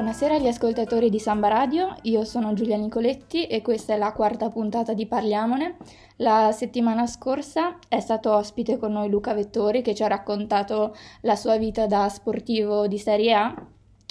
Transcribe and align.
Buonasera 0.00 0.36
agli 0.36 0.46
ascoltatori 0.46 1.10
di 1.10 1.18
Samba 1.18 1.48
Radio, 1.48 1.94
io 2.04 2.24
sono 2.24 2.54
Giulia 2.54 2.78
Nicoletti 2.78 3.44
e 3.44 3.60
questa 3.60 3.92
è 3.92 3.98
la 3.98 4.14
quarta 4.14 4.48
puntata 4.48 4.94
di 4.94 5.04
Parliamone. 5.04 5.76
La 6.16 6.52
settimana 6.52 7.06
scorsa 7.06 7.76
è 7.86 8.00
stato 8.00 8.32
ospite 8.32 8.78
con 8.78 8.92
noi 8.92 9.10
Luca 9.10 9.34
Vettori 9.34 9.82
che 9.82 9.94
ci 9.94 10.02
ha 10.02 10.06
raccontato 10.08 10.96
la 11.20 11.36
sua 11.36 11.58
vita 11.58 11.86
da 11.86 12.08
sportivo 12.08 12.88
di 12.88 12.96
Serie 12.96 13.34
A. 13.34 13.54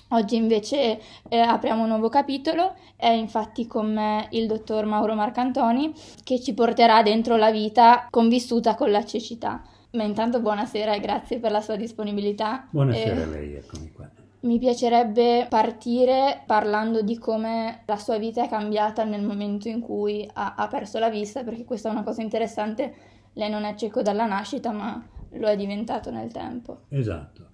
Oggi 0.09 0.35
invece 0.35 0.99
eh, 1.27 1.39
apriamo 1.39 1.81
un 1.81 1.89
nuovo 1.89 2.07
capitolo, 2.07 2.75
è 2.95 3.09
infatti 3.09 3.65
con 3.65 3.91
me 3.91 4.27
il 4.29 4.45
dottor 4.45 4.85
Mauro 4.85 5.15
Marcantoni 5.15 5.91
che 6.23 6.39
ci 6.39 6.53
porterà 6.53 7.01
dentro 7.01 7.35
la 7.35 7.49
vita 7.49 8.05
convissuta 8.11 8.75
con 8.75 8.91
la 8.91 9.03
cecità. 9.03 9.63
Ma 9.93 10.03
intanto 10.03 10.39
buonasera 10.39 10.93
e 10.93 10.99
grazie 10.99 11.39
per 11.39 11.49
la 11.49 11.61
sua 11.61 11.77
disponibilità. 11.77 12.67
Buonasera 12.69 13.23
a 13.23 13.25
lei, 13.25 13.55
eccomi 13.55 13.91
qua. 13.91 14.07
Mi 14.41 14.57
piacerebbe 14.57 15.47
partire 15.49 16.43
parlando 16.45 17.01
di 17.01 17.17
come 17.17 17.81
la 17.85 17.97
sua 17.97 18.17
vita 18.17 18.45
è 18.45 18.47
cambiata 18.47 19.03
nel 19.03 19.21
momento 19.21 19.67
in 19.67 19.81
cui 19.81 20.25
ha, 20.33 20.55
ha, 20.55 20.67
perso 20.67 20.97
la 20.97 21.09
vista, 21.09 21.43
perché 21.43 21.65
questa 21.65 21.89
è 21.89 21.91
una 21.91 22.03
cosa 22.03 22.21
interessante. 22.21 22.93
Lei 23.33 23.49
non 23.49 23.65
è 23.65 23.75
cieco 23.75 24.01
dalla 24.01 24.25
nascita, 24.25 24.71
ma 24.71 25.05
lo 25.31 25.47
è 25.47 25.57
diventato 25.57 26.09
nel 26.09 26.31
tempo. 26.31 26.83
Esatto. 26.87 27.47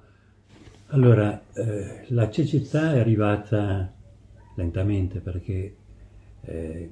Allora, 0.90 1.42
eh, 1.54 2.06
la 2.10 2.30
cecità 2.30 2.94
è 2.94 3.00
arrivata 3.00 3.92
lentamente 4.56 5.20
perché 5.20 5.76
eh, 6.42 6.92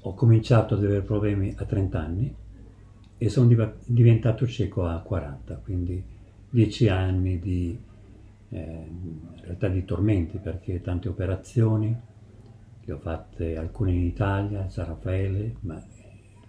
ho 0.00 0.14
cominciato 0.14 0.74
ad 0.74 0.82
avere 0.82 1.02
problemi 1.02 1.54
a 1.56 1.64
30 1.64 1.98
anni 2.00 2.34
e 3.16 3.28
sono 3.28 3.46
div- 3.46 3.76
diventato 3.84 4.48
cieco 4.48 4.84
a 4.84 4.98
40, 4.98 5.54
quindi 5.62 6.02
10 6.50 6.88
anni 6.88 7.38
di 7.38 7.86
eh, 8.50 8.60
in 8.60 9.40
realtà 9.42 9.68
di 9.68 9.84
tormenti 9.84 10.38
perché 10.38 10.80
tante 10.80 11.08
operazioni, 11.08 11.96
le 12.84 12.92
ho 12.92 12.98
fatte 12.98 13.56
alcune 13.56 13.92
in 13.92 14.04
Italia, 14.04 14.68
San 14.68 14.86
Raffaele, 14.86 15.56
ma 15.60 15.74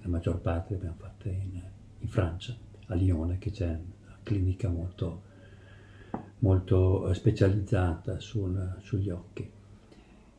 la 0.02 0.08
maggior 0.08 0.39
parte 0.39 0.72
le 0.72 0.78
abbiamo 0.78 0.95
fatte 0.97 1.30
in, 1.30 1.61
in 2.00 2.08
Francia, 2.08 2.56
a 2.88 2.94
Lione, 2.94 3.38
che 3.38 3.52
c'è 3.52 3.67
una 3.67 4.17
clinica 4.23 4.69
molto, 4.69 5.23
molto 6.39 7.14
specializzata 7.14 8.19
sul, 8.19 8.78
sugli 8.81 9.09
occhi. 9.09 9.50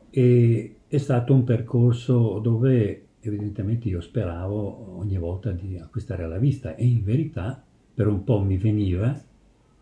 E 0.09 0.75
è 0.87 0.97
stato 0.97 1.33
un 1.33 1.43
percorso 1.43 2.39
dove 2.39 3.05
evidentemente 3.21 3.87
io 3.87 4.01
speravo 4.01 4.97
ogni 4.97 5.17
volta 5.17 5.51
di 5.51 5.77
acquistare 5.77 6.27
la 6.27 6.39
vista 6.39 6.75
e 6.75 6.85
in 6.85 7.03
verità 7.03 7.63
per 7.93 8.07
un 8.07 8.23
po' 8.23 8.41
mi 8.41 8.57
veniva 8.57 9.29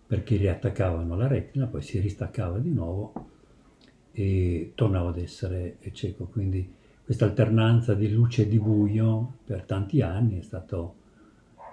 perché 0.09 0.37
riattaccavano 0.37 1.15
la 1.15 1.27
retina, 1.27 1.67
poi 1.67 1.83
si 1.83 1.99
ristaccava 1.99 2.57
di 2.57 2.71
nuovo 2.71 3.13
e 4.11 4.71
tornavo 4.73 5.09
ad 5.09 5.19
essere 5.19 5.77
cieco. 5.91 6.25
Quindi 6.25 6.67
questa 7.05 7.25
alternanza 7.25 7.93
di 7.93 8.11
luce 8.11 8.41
e 8.41 8.47
di 8.47 8.57
buio 8.57 9.33
per 9.45 9.61
tanti 9.65 10.01
anni 10.01 10.39
è 10.39 10.41
stato 10.41 10.95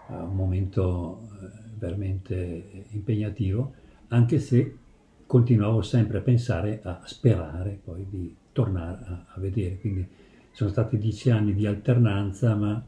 uh, 0.08 0.12
un 0.16 0.34
momento 0.34 1.22
uh, 1.22 1.78
veramente 1.78 2.84
impegnativo, 2.90 3.72
anche 4.08 4.38
se 4.38 4.76
continuavo 5.24 5.80
sempre 5.80 6.18
a 6.18 6.20
pensare, 6.20 6.80
a 6.82 7.00
sperare 7.06 7.80
poi 7.82 8.06
di 8.06 8.36
tornare 8.52 9.02
a, 9.06 9.24
a 9.28 9.40
vedere. 9.40 9.78
Quindi 9.78 10.06
sono 10.52 10.68
stati 10.68 10.98
dieci 10.98 11.30
anni 11.30 11.54
di 11.54 11.64
alternanza, 11.64 12.54
ma 12.54 12.84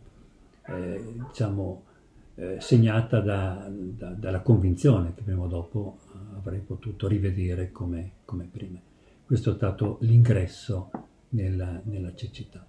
eh, 0.66 1.14
diciamo 1.26 1.84
eh, 2.38 2.60
segnata 2.60 3.18
da, 3.20 3.68
da, 3.68 4.10
dalla 4.10 4.40
convinzione 4.40 5.12
che 5.14 5.22
prima 5.22 5.42
o 5.42 5.48
dopo 5.48 5.98
eh, 6.06 6.36
avrei 6.36 6.60
potuto 6.60 7.08
rivedere 7.08 7.72
come, 7.72 8.12
come 8.24 8.48
prima. 8.50 8.78
Questo 9.26 9.50
è 9.50 9.54
stato 9.54 9.98
l'ingresso 10.02 10.90
nella, 11.30 11.80
nella 11.84 12.14
cecità. 12.14 12.64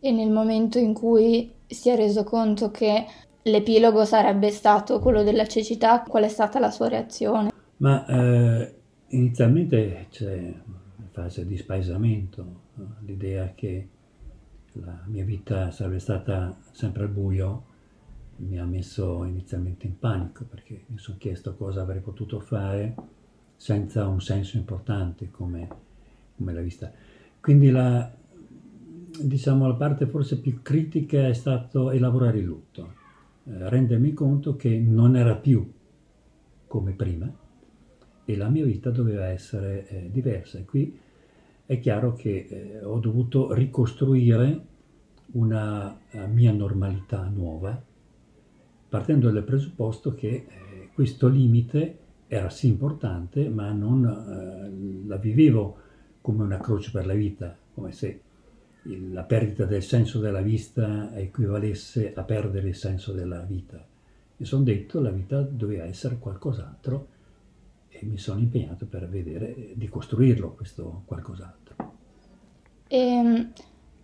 E 0.00 0.10
nel 0.10 0.30
momento 0.30 0.78
in 0.78 0.92
cui 0.92 1.52
si 1.66 1.88
è 1.88 1.96
reso 1.96 2.24
conto 2.24 2.70
che 2.70 3.04
l'epilogo 3.42 4.04
sarebbe 4.04 4.50
stato 4.50 4.98
quello 4.98 5.22
della 5.22 5.46
cecità, 5.46 6.02
qual 6.02 6.24
è 6.24 6.28
stata 6.28 6.58
la 6.58 6.70
sua 6.70 6.88
reazione? 6.88 7.52
Ma 7.76 8.04
eh, 8.06 8.74
inizialmente 9.08 10.06
c'è 10.10 10.34
una 10.34 11.08
fase 11.12 11.46
di 11.46 11.56
spaesamento, 11.56 12.60
no? 12.74 12.96
l'idea 13.04 13.52
che 13.54 13.88
la 14.72 15.00
mia 15.06 15.24
vita 15.24 15.70
sarebbe 15.70 16.00
stata 16.00 16.56
sempre 16.72 17.04
al 17.04 17.08
buio 17.08 17.67
mi 18.38 18.58
ha 18.58 18.64
messo 18.64 19.24
inizialmente 19.24 19.86
in 19.86 19.98
panico 19.98 20.44
perché 20.44 20.84
mi 20.86 20.98
sono 20.98 21.16
chiesto 21.18 21.54
cosa 21.54 21.82
avrei 21.82 22.00
potuto 22.00 22.38
fare 22.40 22.94
senza 23.56 24.06
un 24.06 24.20
senso 24.20 24.56
importante 24.56 25.30
come, 25.30 25.68
come 26.36 26.52
la 26.52 26.60
vista. 26.60 26.92
Quindi 27.40 27.70
la, 27.70 28.10
diciamo, 29.20 29.66
la 29.66 29.74
parte 29.74 30.06
forse 30.06 30.40
più 30.40 30.62
critica 30.62 31.26
è 31.26 31.32
stato 31.32 31.90
elaborare 31.90 32.38
il 32.38 32.44
lutto, 32.44 32.92
eh, 33.44 33.68
rendermi 33.68 34.12
conto 34.12 34.54
che 34.56 34.78
non 34.78 35.16
era 35.16 35.34
più 35.34 35.72
come 36.66 36.92
prima 36.92 37.30
e 38.24 38.36
la 38.36 38.48
mia 38.48 38.64
vita 38.64 38.90
doveva 38.90 39.26
essere 39.26 39.88
eh, 39.88 40.10
diversa. 40.12 40.58
E 40.58 40.64
qui 40.64 40.96
è 41.66 41.80
chiaro 41.80 42.12
che 42.12 42.46
eh, 42.48 42.84
ho 42.84 42.98
dovuto 43.00 43.52
ricostruire 43.52 44.76
una 45.30 45.98
mia 46.28 46.52
normalità 46.52 47.28
nuova 47.28 47.82
partendo 48.88 49.30
dal 49.30 49.44
presupposto 49.44 50.14
che 50.14 50.28
eh, 50.28 50.88
questo 50.92 51.28
limite 51.28 51.98
era 52.26 52.50
sì 52.50 52.68
importante, 52.68 53.48
ma 53.48 53.70
non 53.72 54.04
eh, 54.04 55.06
la 55.06 55.16
vivevo 55.16 55.76
come 56.20 56.44
una 56.44 56.58
croce 56.58 56.90
per 56.90 57.06
la 57.06 57.14
vita, 57.14 57.56
come 57.72 57.92
se 57.92 58.20
il, 58.82 59.12
la 59.12 59.22
perdita 59.22 59.64
del 59.64 59.82
senso 59.82 60.20
della 60.20 60.42
vista 60.42 61.14
equivalesse 61.16 62.12
a 62.14 62.22
perdere 62.22 62.68
il 62.68 62.74
senso 62.74 63.12
della 63.12 63.40
vita. 63.40 63.84
Mi 64.36 64.46
sono 64.46 64.62
detto 64.62 64.98
che 64.98 65.04
la 65.04 65.10
vita 65.10 65.40
doveva 65.40 65.84
essere 65.84 66.18
qualcos'altro 66.18 67.08
e 67.88 68.04
mi 68.04 68.18
sono 68.18 68.40
impegnato 68.40 68.86
per 68.86 69.08
vedere 69.08 69.72
di 69.74 69.88
costruirlo 69.88 70.52
questo 70.52 71.02
qualcos'altro. 71.06 71.76
E 72.86 72.96
ehm, 72.96 73.52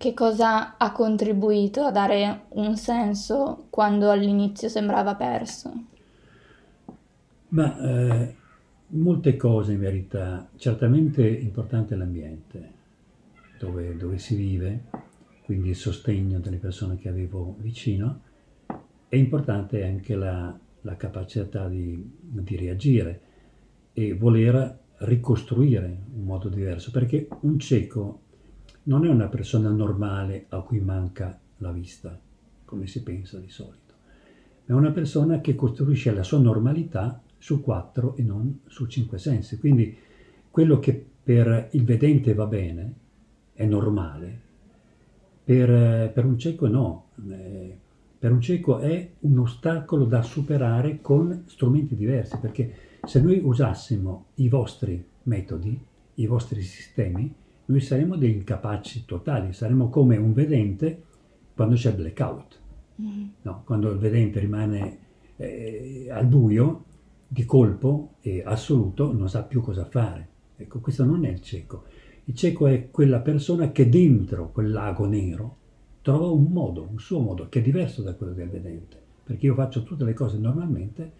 che 0.04 0.12
cosa 0.12 0.76
ha 0.76 0.92
contribuito 0.92 1.80
a 1.80 1.90
dare 1.90 2.42
un 2.50 2.76
senso 2.76 3.68
quando 3.70 4.10
all'inizio 4.10 4.68
sembrava 4.68 5.14
perso? 5.14 5.72
Ma 7.48 7.78
eh, 7.78 8.34
molte 8.88 9.36
cose 9.36 9.72
in 9.72 9.78
verità, 9.78 10.46
certamente 10.56 11.26
importante 11.26 11.96
l'ambiente 11.96 12.72
dove, 13.58 13.96
dove, 13.96 14.18
si 14.18 14.36
vive, 14.36 14.84
quindi 15.46 15.70
il 15.70 15.76
sostegno 15.76 16.38
delle 16.38 16.58
persone 16.58 16.98
che 16.98 17.08
avevo 17.08 17.56
vicino, 17.60 18.20
è 19.08 19.16
importante 19.16 19.86
anche 19.86 20.14
la, 20.16 20.54
la 20.82 20.96
capacità 20.96 21.66
di, 21.66 22.12
di 22.20 22.56
reagire 22.56 23.20
e 23.94 24.12
voler 24.12 24.80
ricostruire 24.98 26.02
un 26.14 26.24
modo 26.24 26.50
diverso, 26.50 26.90
perché 26.90 27.26
un 27.40 27.58
cieco 27.58 28.23
non 28.84 29.04
è 29.04 29.08
una 29.08 29.28
persona 29.28 29.70
normale 29.70 30.46
a 30.48 30.60
cui 30.60 30.80
manca 30.80 31.38
la 31.58 31.70
vista, 31.70 32.18
come 32.64 32.86
si 32.86 33.02
pensa 33.02 33.38
di 33.38 33.48
solito, 33.48 33.94
ma 34.66 34.74
è 34.74 34.78
una 34.78 34.90
persona 34.90 35.40
che 35.40 35.54
costruisce 35.54 36.12
la 36.12 36.22
sua 36.22 36.38
normalità 36.38 37.22
su 37.38 37.60
quattro 37.60 38.16
e 38.16 38.22
non 38.22 38.60
su 38.66 38.86
cinque 38.86 39.18
sensi. 39.18 39.58
Quindi 39.58 39.96
quello 40.50 40.78
che 40.78 41.04
per 41.22 41.68
il 41.72 41.84
vedente 41.84 42.34
va 42.34 42.46
bene 42.46 42.94
è 43.52 43.64
normale, 43.66 44.40
per, 45.44 46.10
per 46.12 46.24
un 46.24 46.38
cieco 46.38 46.66
no. 46.66 47.06
Eh, 47.28 47.78
per 48.18 48.32
un 48.32 48.40
cieco 48.40 48.78
è 48.78 49.10
un 49.20 49.38
ostacolo 49.38 50.06
da 50.06 50.22
superare 50.22 51.02
con 51.02 51.44
strumenti 51.46 51.94
diversi, 51.94 52.38
perché 52.38 52.74
se 53.02 53.20
noi 53.20 53.40
usassimo 53.42 54.28
i 54.36 54.48
vostri 54.48 55.04
metodi, 55.24 55.78
i 56.14 56.26
vostri 56.26 56.62
sistemi, 56.62 57.34
noi 57.66 57.80
saremo 57.80 58.16
degli 58.16 58.36
incapaci 58.36 59.04
totali, 59.04 59.52
saremo 59.52 59.88
come 59.88 60.16
un 60.16 60.32
vedente 60.32 61.02
quando 61.54 61.76
c'è 61.76 61.94
blackout, 61.94 62.60
mm. 63.00 63.26
no? 63.42 63.62
quando 63.64 63.90
il 63.90 63.98
vedente 63.98 64.40
rimane 64.40 64.98
eh, 65.36 66.08
al 66.10 66.26
buio, 66.26 66.84
di 67.26 67.44
colpo 67.44 68.14
e 68.20 68.42
assoluto, 68.44 69.12
non 69.12 69.28
sa 69.28 69.42
più 69.42 69.60
cosa 69.60 69.84
fare. 69.84 70.28
Ecco, 70.56 70.78
questo 70.78 71.04
non 71.04 71.24
è 71.24 71.30
il 71.30 71.40
cieco. 71.40 71.84
Il 72.26 72.34
cieco 72.36 72.66
è 72.66 72.90
quella 72.90 73.20
persona 73.20 73.72
che 73.72 73.88
dentro 73.88 74.50
quel 74.52 74.70
lago 74.70 75.06
nero 75.06 75.56
trova 76.00 76.28
un 76.28 76.44
modo, 76.44 76.86
un 76.88 76.98
suo 77.00 77.18
modo, 77.18 77.48
che 77.48 77.58
è 77.58 77.62
diverso 77.62 78.02
da 78.02 78.14
quello 78.14 78.32
del 78.32 78.48
vedente. 78.48 79.02
Perché 79.24 79.46
io 79.46 79.54
faccio 79.54 79.82
tutte 79.82 80.04
le 80.04 80.12
cose 80.12 80.38
normalmente, 80.38 81.12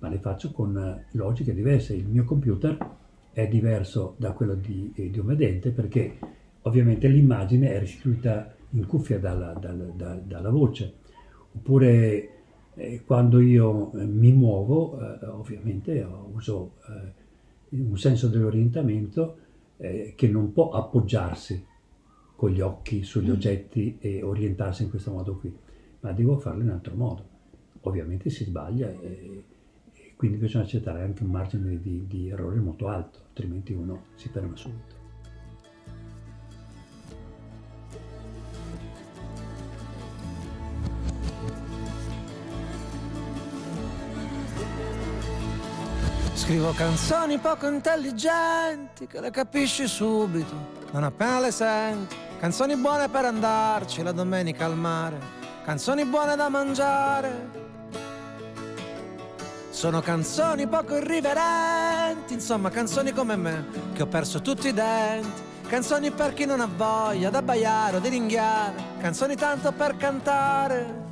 ma 0.00 0.08
le 0.08 0.18
faccio 0.18 0.52
con 0.52 1.04
logiche 1.12 1.54
diverse. 1.54 1.94
Il 1.94 2.08
mio 2.08 2.24
computer 2.24 2.76
è 3.34 3.48
diverso 3.48 4.14
da 4.16 4.32
quello 4.32 4.54
di, 4.54 4.90
eh, 4.94 5.10
di 5.10 5.18
un 5.18 5.26
vedente 5.26 5.70
perché 5.70 6.16
ovviamente 6.62 7.08
l'immagine 7.08 7.72
è 7.72 7.78
restituita 7.80 8.54
in 8.70 8.86
cuffia 8.86 9.18
dalla, 9.18 9.52
dalla, 9.52 9.84
dalla, 9.84 10.14
dalla 10.14 10.50
voce. 10.50 10.94
Oppure 11.52 12.30
eh, 12.74 13.02
quando 13.04 13.40
io 13.40 13.92
eh, 13.92 14.06
mi 14.06 14.32
muovo, 14.32 14.98
eh, 14.98 15.26
ovviamente 15.26 16.00
uso 16.32 16.74
eh, 16.88 17.22
un 17.76 17.98
senso 17.98 18.28
dell'orientamento 18.28 19.38
che 19.76 20.28
non 20.28 20.52
può 20.52 20.70
appoggiarsi 20.70 21.62
con 22.36 22.50
gli 22.50 22.60
occhi 22.60 23.02
sugli 23.02 23.28
mm. 23.28 23.32
oggetti 23.32 23.96
e 23.98 24.22
orientarsi 24.22 24.84
in 24.84 24.88
questo 24.88 25.10
modo 25.10 25.36
qui, 25.36 25.52
ma 26.00 26.12
devo 26.12 26.38
farlo 26.38 26.62
in 26.62 26.70
altro 26.70 26.94
modo. 26.94 27.28
Ovviamente 27.80 28.30
si 28.30 28.44
sbaglia 28.44 28.88
e 28.88 29.44
quindi 30.16 30.36
bisogna 30.36 30.64
accettare 30.64 31.02
anche 31.02 31.22
un 31.22 31.30
margine 31.30 31.80
di, 31.80 32.06
di 32.06 32.28
errore 32.28 32.58
molto 32.58 32.88
alto, 32.88 33.18
altrimenti 33.28 33.72
uno 33.72 34.04
si 34.14 34.28
ferma 34.28 34.56
subito. 34.56 35.02
Scrivo 46.34 46.72
canzoni 46.72 47.38
poco 47.38 47.68
intelligenti 47.68 49.06
che 49.06 49.18
le 49.20 49.30
capisci 49.30 49.86
subito, 49.86 50.54
non 50.92 51.02
appena 51.02 51.40
le 51.40 51.50
senti. 51.50 52.16
Canzoni 52.38 52.76
buone 52.76 53.08
per 53.08 53.24
andarci 53.24 54.02
la 54.02 54.12
domenica 54.12 54.66
al 54.66 54.76
mare, 54.76 55.18
canzoni 55.64 56.04
buone 56.04 56.36
da 56.36 56.50
mangiare. 56.50 57.63
Sono 59.84 60.00
canzoni 60.00 60.66
poco 60.66 60.96
irriverenti, 60.96 62.32
insomma 62.32 62.70
canzoni 62.70 63.12
come 63.12 63.36
me, 63.36 63.66
che 63.92 64.00
ho 64.00 64.06
perso 64.06 64.40
tutti 64.40 64.68
i 64.68 64.72
denti. 64.72 65.42
Canzoni 65.66 66.10
per 66.10 66.32
chi 66.32 66.46
non 66.46 66.60
ha 66.60 66.68
voglia 66.74 67.28
d'abbaiare 67.28 67.98
o 67.98 68.00
di 68.00 68.08
ringhiare, 68.08 68.72
canzoni 68.98 69.36
tanto 69.36 69.72
per 69.72 69.98
cantare. 69.98 71.02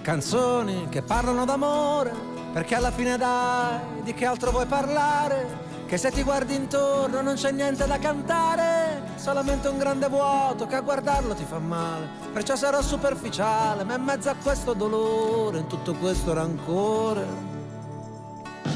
Canzoni 0.00 0.86
che 0.88 1.02
parlano 1.02 1.44
d'amore, 1.44 2.14
perché 2.52 2.76
alla 2.76 2.92
fine 2.92 3.16
dai, 3.18 4.02
di 4.04 4.14
che 4.14 4.24
altro 4.24 4.52
vuoi 4.52 4.66
parlare? 4.66 5.66
Che 5.88 5.96
se 5.96 6.12
ti 6.12 6.22
guardi 6.22 6.54
intorno 6.54 7.20
non 7.20 7.34
c'è 7.34 7.50
niente 7.50 7.84
da 7.84 7.98
cantare, 7.98 8.97
solamente 9.18 9.68
un 9.68 9.78
grande 9.78 10.08
vuoto 10.08 10.66
che 10.66 10.76
a 10.76 10.80
guardarlo 10.80 11.34
ti 11.34 11.44
fa 11.44 11.58
male. 11.58 12.06
Perciò 12.32 12.56
sarò 12.56 12.80
superficiale, 12.80 13.84
ma 13.84 13.96
in 13.96 14.02
mezzo 14.02 14.30
a 14.30 14.36
questo 14.40 14.72
dolore, 14.74 15.58
in 15.58 15.66
tutto 15.66 15.94
questo 15.94 16.32
rancore, 16.32 17.26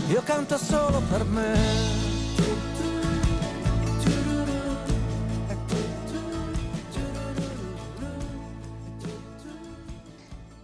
io 0.09 0.23
canto 0.25 0.59
solo 0.59 1.01
per 1.11 1.25
me. 1.25 2.01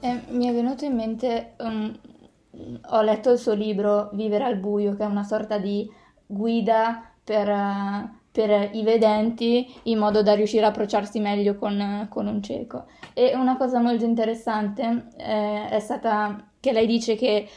Eh, 0.01 0.23
mi 0.29 0.47
è 0.47 0.53
venuto 0.53 0.85
in 0.85 0.95
mente 0.95 1.55
um, 1.59 1.99
ho 2.91 3.03
letto 3.03 3.31
il 3.31 3.39
suo 3.39 3.53
libro 3.53 4.11
Vivere 4.13 4.45
al 4.45 4.57
buio, 4.57 4.95
che 4.95 5.03
è 5.03 5.07
una 5.07 5.25
sorta 5.25 5.59
di 5.59 5.91
guida 6.27 7.03
per, 7.25 7.49
per 8.39 8.71
i 8.73 8.85
vedenti 8.85 9.69
in 9.85 9.99
modo 9.99 10.23
da 10.23 10.35
riuscire 10.35 10.65
a 10.65 10.69
approcciarsi 10.69 11.19
meglio 11.19 11.57
con, 11.57 12.07
con 12.09 12.29
un 12.29 12.41
cieco. 12.41 12.85
E 13.13 13.35
una 13.35 13.57
cosa 13.57 13.81
molto 13.81 14.05
interessante 14.05 15.09
eh, 15.17 15.69
è 15.69 15.81
stata 15.81 16.51
che 16.61 16.71
lei 16.71 16.87
dice 16.87 17.17
che 17.17 17.49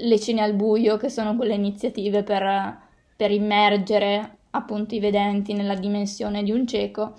le 0.00 0.20
cene 0.20 0.42
al 0.42 0.52
buio, 0.52 0.98
che 0.98 1.08
sono 1.08 1.34
quelle 1.34 1.54
iniziative 1.54 2.24
per, 2.24 2.78
per 3.16 3.30
immergere 3.30 4.36
appunto 4.50 4.94
i 4.94 5.00
vedenti 5.00 5.54
nella 5.54 5.76
dimensione 5.76 6.42
di 6.42 6.50
un 6.50 6.66
cieco, 6.66 7.14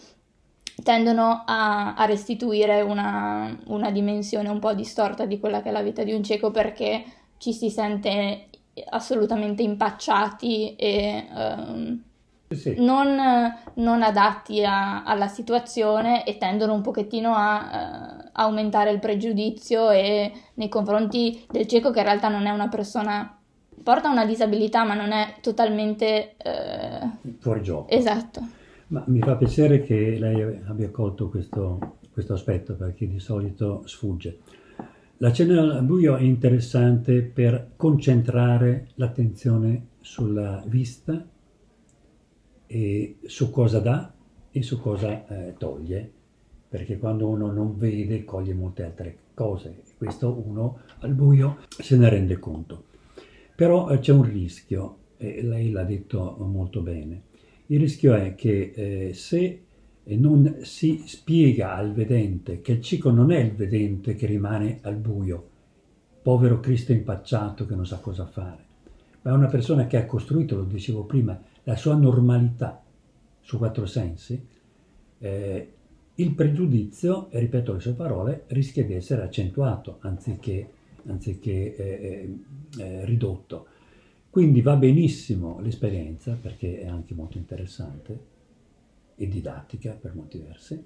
tendono 0.84 1.42
a, 1.48 1.96
a 1.96 2.06
restituire 2.06 2.82
una, 2.82 3.58
una, 3.70 3.90
dimensione 3.90 4.50
un 4.50 4.60
po' 4.60 4.76
distorta 4.76 5.26
di 5.26 5.40
quella 5.40 5.64
che 5.64 5.70
è 5.70 5.72
la 5.72 5.82
vita 5.82 6.04
di 6.04 6.14
un 6.14 6.24
cieco 6.24 6.52
perché 6.52 7.04
ci 7.40 7.54
si 7.54 7.72
sente 7.72 8.50
assolutamente 8.90 9.64
impacciati 9.64 10.76
e 10.76 11.26
um, 11.34 12.04
sì. 12.56 12.76
non, 12.78 13.18
non, 13.76 14.02
adatti 14.02 14.64
a, 14.64 15.04
alla 15.04 15.28
situazione 15.28 16.26
e 16.26 16.38
tendono 16.38 16.74
un 16.74 16.82
pochettino 16.82 17.34
a 17.36 18.24
uh, 18.24 18.30
aumentare 18.34 18.92
il 18.92 19.00
pregiudizio 19.00 19.90
e 19.92 20.32
nei 20.56 20.70
confronti 20.70 21.46
del 21.50 21.68
cieco 21.68 21.92
che 21.92 22.00
in 22.00 22.06
realtà 22.06 22.28
non 22.30 22.46
è 22.46 22.52
una 22.52 22.68
persona 22.68 23.36
porta 23.82 24.10
una 24.10 24.26
disabilità 24.26 24.84
ma 24.84 24.94
non 24.94 25.12
è 25.12 25.36
totalmente 25.42 26.36
uh, 26.44 27.34
fuori 27.40 27.62
gioco. 27.62 27.90
Esatto. 27.90 28.42
Ma 28.88 29.04
mi 29.08 29.20
fa 29.20 29.36
piacere 29.36 29.84
che 29.84 30.18
lei 30.20 30.42
abbia 30.68 30.90
colto 30.90 31.30
questo, 31.30 31.98
questo 32.12 32.34
aspetto 32.34 32.74
perché 32.74 33.08
di 33.08 33.20
solito 33.20 33.84
sfugge. 33.86 34.40
La 35.18 35.32
cena 35.32 35.60
al 35.60 35.84
buio 35.84 36.16
è 36.16 36.22
interessante 36.22 37.22
per 37.22 37.72
concentrare 37.76 38.88
l'attenzione 38.96 39.88
sulla 40.00 40.64
vista 40.66 41.24
e 42.72 43.18
su 43.26 43.50
cosa 43.50 43.80
dà 43.80 44.14
e 44.52 44.62
su 44.62 44.80
cosa 44.80 45.26
eh, 45.28 45.56
toglie, 45.58 46.12
perché 46.70 47.00
quando 47.00 47.28
uno 47.28 47.52
non 47.52 47.76
vede 47.80 48.24
coglie 48.26 48.54
molte 48.54 48.84
altre 48.84 49.18
cose, 49.34 49.82
questo 49.98 50.40
uno 50.46 50.82
al 51.00 51.14
buio 51.14 51.58
se 51.68 51.98
ne 51.98 52.08
rende 52.10 52.38
conto. 52.38 52.84
Però 53.56 53.90
eh, 53.90 53.98
c'è 53.98 54.12
un 54.12 54.22
rischio, 54.22 54.98
e 55.18 55.42
lei 55.42 55.72
l'ha 55.72 55.84
detto 55.84 56.38
molto 56.42 56.82
bene, 56.82 57.24
il 57.68 57.80
rischio 57.80 58.14
è 58.14 58.36
che 58.36 58.72
eh, 58.76 59.14
se 59.16 59.62
e 60.04 60.16
non 60.16 60.60
si 60.62 61.04
spiega 61.08 61.74
al 61.74 61.92
vedente 61.92 62.62
che 62.62 62.74
il 62.74 62.82
cieco 62.82 63.10
non 63.10 63.32
è 63.32 63.40
il 63.40 63.54
vedente 63.54 64.16
che 64.16 64.28
rimane 64.28 64.78
al 64.82 64.96
buio, 64.96 65.48
povero 66.22 66.60
Cristo 66.60 66.92
impacciato 66.92 67.66
che 67.66 67.74
non 67.74 67.86
sa 67.86 67.98
cosa 67.98 68.26
fare, 68.28 68.64
ma 69.24 69.32
è 69.32 69.34
una 69.34 69.48
persona 69.48 69.88
che 69.88 69.98
ha 69.98 70.06
costruito, 70.06 70.56
lo 70.56 70.64
dicevo 70.66 71.04
prima, 71.04 71.40
la 71.70 71.76
sua 71.76 71.94
normalità 71.94 72.84
su 73.42 73.60
quattro 73.60 73.86
sensi, 73.86 74.44
eh, 75.20 75.74
il 76.16 76.32
pregiudizio, 76.34 77.30
e 77.30 77.38
ripeto 77.38 77.74
le 77.74 77.80
sue 77.80 77.94
parole, 77.94 78.46
rischia 78.48 78.84
di 78.84 78.94
essere 78.94 79.22
accentuato 79.22 79.98
anziché, 80.02 80.68
anziché 81.06 81.76
eh, 81.76 82.36
eh, 82.76 82.82
eh 82.82 83.06
ridotto. 83.06 83.68
Quindi 84.32 84.62
va 84.62 84.76
benissimo 84.78 85.60
l'esperienza, 85.60 86.36
perché 86.42 86.82
è 86.82 86.88
anche 86.88 87.14
molto 87.14 87.38
interessante, 87.38 88.20
e 89.16 89.28
didattica 89.28 89.92
per 89.92 90.16
molti 90.16 90.40
versi, 90.40 90.84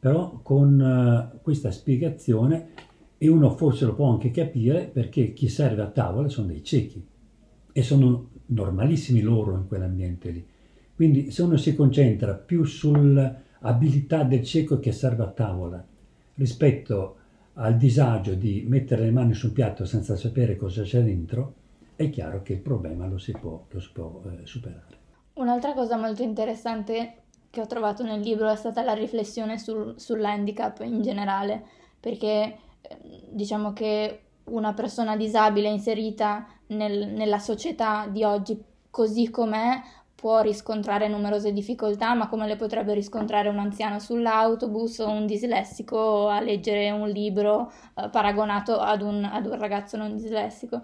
però 0.00 0.40
con 0.42 0.80
uh, 0.80 1.42
questa 1.42 1.70
spiegazione 1.70 2.70
e 3.18 3.28
uno 3.28 3.50
forse 3.50 3.84
lo 3.84 3.94
può 3.94 4.10
anche 4.10 4.30
capire 4.30 4.84
perché 4.86 5.32
chi 5.32 5.48
serve 5.48 5.82
a 5.82 5.90
tavola 5.90 6.28
sono 6.28 6.46
dei 6.46 6.64
ciechi 6.64 7.04
e 7.72 7.82
sono 7.82 8.30
normalissimi 8.48 9.20
loro 9.20 9.56
in 9.56 9.66
quell'ambiente 9.66 10.30
lì. 10.30 10.46
Quindi 10.94 11.30
se 11.30 11.42
uno 11.42 11.56
si 11.56 11.74
concentra 11.74 12.34
più 12.34 12.64
sull'abilità 12.64 14.24
del 14.24 14.44
cieco 14.44 14.78
che 14.78 14.92
serve 14.92 15.22
a 15.22 15.28
tavola 15.28 15.84
rispetto 16.34 17.16
al 17.54 17.76
disagio 17.76 18.34
di 18.34 18.64
mettere 18.68 19.02
le 19.02 19.10
mani 19.10 19.34
su 19.34 19.46
un 19.46 19.52
piatto 19.52 19.84
senza 19.84 20.16
sapere 20.16 20.56
cosa 20.56 20.82
c'è 20.82 21.02
dentro, 21.02 21.54
è 21.96 22.08
chiaro 22.10 22.42
che 22.42 22.52
il 22.52 22.60
problema 22.60 23.06
lo 23.06 23.18
si 23.18 23.32
può, 23.32 23.64
lo 23.68 23.80
si 23.80 23.90
può 23.92 24.22
eh, 24.26 24.46
superare. 24.46 24.96
Un'altra 25.34 25.72
cosa 25.72 25.96
molto 25.96 26.22
interessante 26.22 27.22
che 27.50 27.60
ho 27.60 27.66
trovato 27.66 28.04
nel 28.04 28.20
libro 28.20 28.48
è 28.48 28.56
stata 28.56 28.82
la 28.82 28.92
riflessione 28.92 29.58
sul, 29.58 29.94
sull'handicap 29.96 30.80
in 30.82 31.02
generale, 31.02 31.64
perché 31.98 32.56
eh, 32.80 32.98
diciamo 33.30 33.72
che 33.72 34.20
una 34.44 34.74
persona 34.74 35.16
disabile 35.16 35.68
inserita 35.68 36.46
nel, 36.68 37.08
nella 37.08 37.38
società 37.38 38.06
di 38.08 38.24
oggi 38.24 38.60
così 38.90 39.30
com'è 39.30 39.80
può 40.14 40.40
riscontrare 40.40 41.06
numerose 41.08 41.52
difficoltà, 41.52 42.14
ma 42.14 42.28
come 42.28 42.46
le 42.46 42.56
potrebbe 42.56 42.92
riscontrare 42.94 43.48
un 43.48 43.58
anziano 43.58 44.00
sull'autobus 44.00 44.98
o 44.98 45.10
un 45.10 45.26
dislessico 45.26 46.28
a 46.28 46.40
leggere 46.40 46.90
un 46.90 47.08
libro 47.08 47.72
eh, 47.94 48.08
paragonato 48.08 48.78
ad 48.78 49.02
un, 49.02 49.24
ad 49.24 49.46
un, 49.46 49.58
ragazzo 49.58 49.96
non 49.96 50.16
dislessico. 50.16 50.82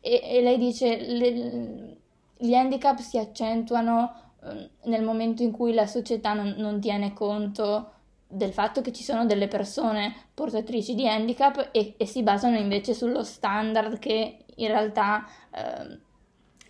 E, 0.00 0.20
e 0.22 0.40
lei 0.42 0.58
dice 0.58 0.96
le, 0.98 1.96
gli 2.36 2.54
handicap 2.54 2.98
si 2.98 3.18
accentuano 3.18 4.26
Ehm, 4.46 4.68
nel 4.84 5.02
momento 5.02 5.42
in 5.42 5.50
cui 5.50 5.72
la 5.74 5.86
società 5.86 6.32
non, 6.32 6.54
non, 6.58 6.80
tiene 6.80 7.12
conto 7.12 7.90
del 8.28 8.52
fatto 8.52 8.80
che 8.80 8.92
ci 8.92 9.02
sono 9.02 9.24
delle 9.24 9.48
persone 9.48 10.14
portatrici 10.34 10.94
di 10.94 11.08
handicap 11.08 11.68
e, 11.72 11.94
e 11.96 12.06
si 12.06 12.22
basano 12.22 12.56
invece 12.56 12.92
sullo 12.92 13.22
standard 13.22 13.98
che 13.98 14.38
in 14.56 14.66
realtà 14.66 15.24
eh, 15.50 16.00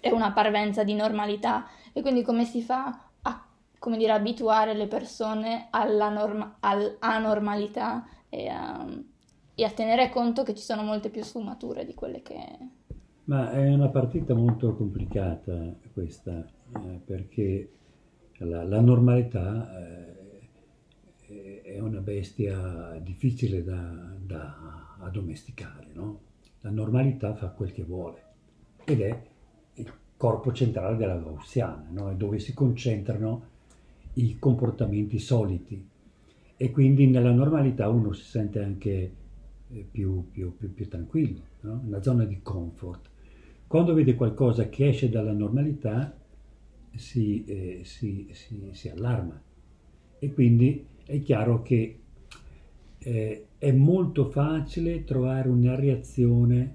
è 0.01 0.11
una 0.11 0.33
parvenza 0.33 0.85
di 0.85 0.95
normalità. 0.95 1.67
E 1.93 2.03
quindi 2.03 2.23
come 2.23 2.45
si 2.45 2.63
fa 2.63 3.09
a 3.23 3.47
come 3.79 3.97
dire, 3.97 4.13
abituare 4.13 4.75
le 4.75 4.87
persone 4.87 5.69
alla 5.71 6.11
norma, 6.11 6.57
all'anormalità 6.61 8.07
e 8.29 8.49
a, 8.49 8.87
e 9.55 9.65
a 9.65 9.71
tenere 9.71 10.11
conto 10.11 10.43
che 10.43 10.55
ci 10.55 10.63
sono 10.63 10.83
molte 10.83 11.09
più 11.09 11.23
sfumature 11.23 11.85
di 11.85 11.95
quelle 11.95 12.23
che... 12.23 12.37
Ma 13.25 13.51
è 13.51 13.73
una 13.73 13.89
partita 13.89 14.35
molto 14.35 14.77
complicata 14.77 15.75
questa, 15.93 16.47
eh, 16.77 17.01
perché 17.05 17.71
la, 18.39 18.63
la 18.63 18.81
normalità 18.81 19.69
eh, 19.81 20.26
è 21.77 21.81
una 21.81 22.01
bestia 22.01 22.99
difficile 23.03 23.63
da, 23.63 24.15
da 24.19 24.97
addomesticare, 24.99 25.89
no? 25.93 26.21
La 26.63 26.71
normalità 26.71 27.35
fa 27.35 27.49
quel 27.49 27.73
che 27.73 27.85
vuole 27.85 28.25
ed 28.85 29.01
è 29.01 29.23
corpo 30.17 30.53
centrale 30.53 30.97
della 30.97 31.19
gaussiana, 31.19 31.87
no? 31.91 32.15
dove 32.15 32.39
si 32.39 32.55
concentrano 32.55 33.55
i 34.15 34.39
comportamenti 34.39 35.19
soliti 35.19 35.87
e 36.57 36.71
quindi 36.71 37.07
nella 37.07 37.33
normalità 37.33 37.89
uno 37.89 38.13
si 38.13 38.25
sente 38.25 38.63
anche 38.63 39.13
eh, 39.69 39.87
più, 39.91 40.31
più, 40.31 40.57
più, 40.57 40.73
più, 40.73 40.89
tranquillo, 40.89 41.41
no? 41.61 41.83
una 41.85 42.01
zona 42.01 42.25
di 42.25 42.41
comfort. 42.43 43.11
Quando 43.67 43.93
vede 43.93 44.15
qualcosa 44.15 44.69
che 44.69 44.89
esce 44.89 45.11
dalla 45.11 45.33
normalità 45.33 46.17
si, 46.95 47.45
eh, 47.45 47.81
si, 47.85 48.29
si, 48.33 48.71
si 48.73 48.89
allarma 48.89 49.39
e 50.19 50.33
quindi 50.33 50.87
è 51.07 51.23
chiaro 51.23 51.63
che 51.63 51.99
eh, 52.99 53.47
è 53.57 53.73
molto 53.73 54.25
facile 54.27 55.05
trovare 55.05 55.49
una 55.49 55.77
reazione 55.77 56.75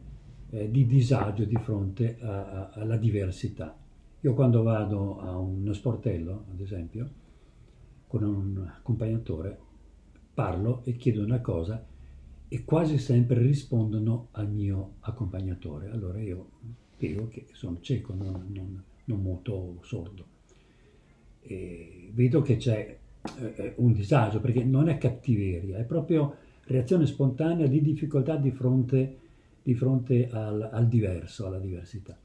eh, 0.50 0.72
di 0.72 0.86
disagio 0.86 1.44
di 1.44 1.58
fronte 1.58 2.18
a, 2.22 2.46
a, 2.46 2.70
alla 2.70 2.96
diversità. 2.96 3.78
Io 4.22 4.34
quando 4.34 4.64
vado 4.64 5.20
a 5.20 5.38
uno 5.38 5.74
sportello, 5.74 6.46
ad 6.50 6.62
esempio, 6.62 7.10
con 8.08 8.24
un 8.24 8.66
accompagnatore, 8.66 9.58
parlo 10.34 10.82
e 10.86 10.96
chiedo 10.96 11.24
una 11.24 11.42
cosa 11.42 11.86
e 12.48 12.64
quasi 12.64 12.98
sempre 12.98 13.42
rispondono 13.42 14.28
al 14.32 14.50
mio 14.50 14.94
accompagnatore. 15.02 15.90
Allora 15.90 16.22
io 16.22 16.52
spiego 16.94 17.28
che 17.28 17.48
sono 17.52 17.80
cieco, 17.82 18.14
non, 18.14 18.46
non, 18.54 18.84
non 19.06 19.22
molto 19.22 19.80
sordo. 19.82 20.26
E 21.42 22.12
vedo 22.14 22.42
che 22.42 22.58
c'è 22.58 23.00
eh, 23.38 23.74
un 23.78 23.92
disagio 23.92 24.40
perché 24.40 24.64
non 24.64 24.90
è 24.90 24.98
cattiveria, 24.98 25.78
è 25.78 25.84
proprio 25.84 26.36
reazione 26.66 27.06
spontanea 27.06 27.68
di 27.68 27.82
difficoltà 27.82 28.36
di 28.36 28.52
fronte, 28.52 29.18
di 29.62 29.74
fronte 29.74 30.30
al, 30.30 30.70
al, 30.72 30.88
diverso, 30.88 31.46
alla 31.46 31.60
diversità. 31.60 32.18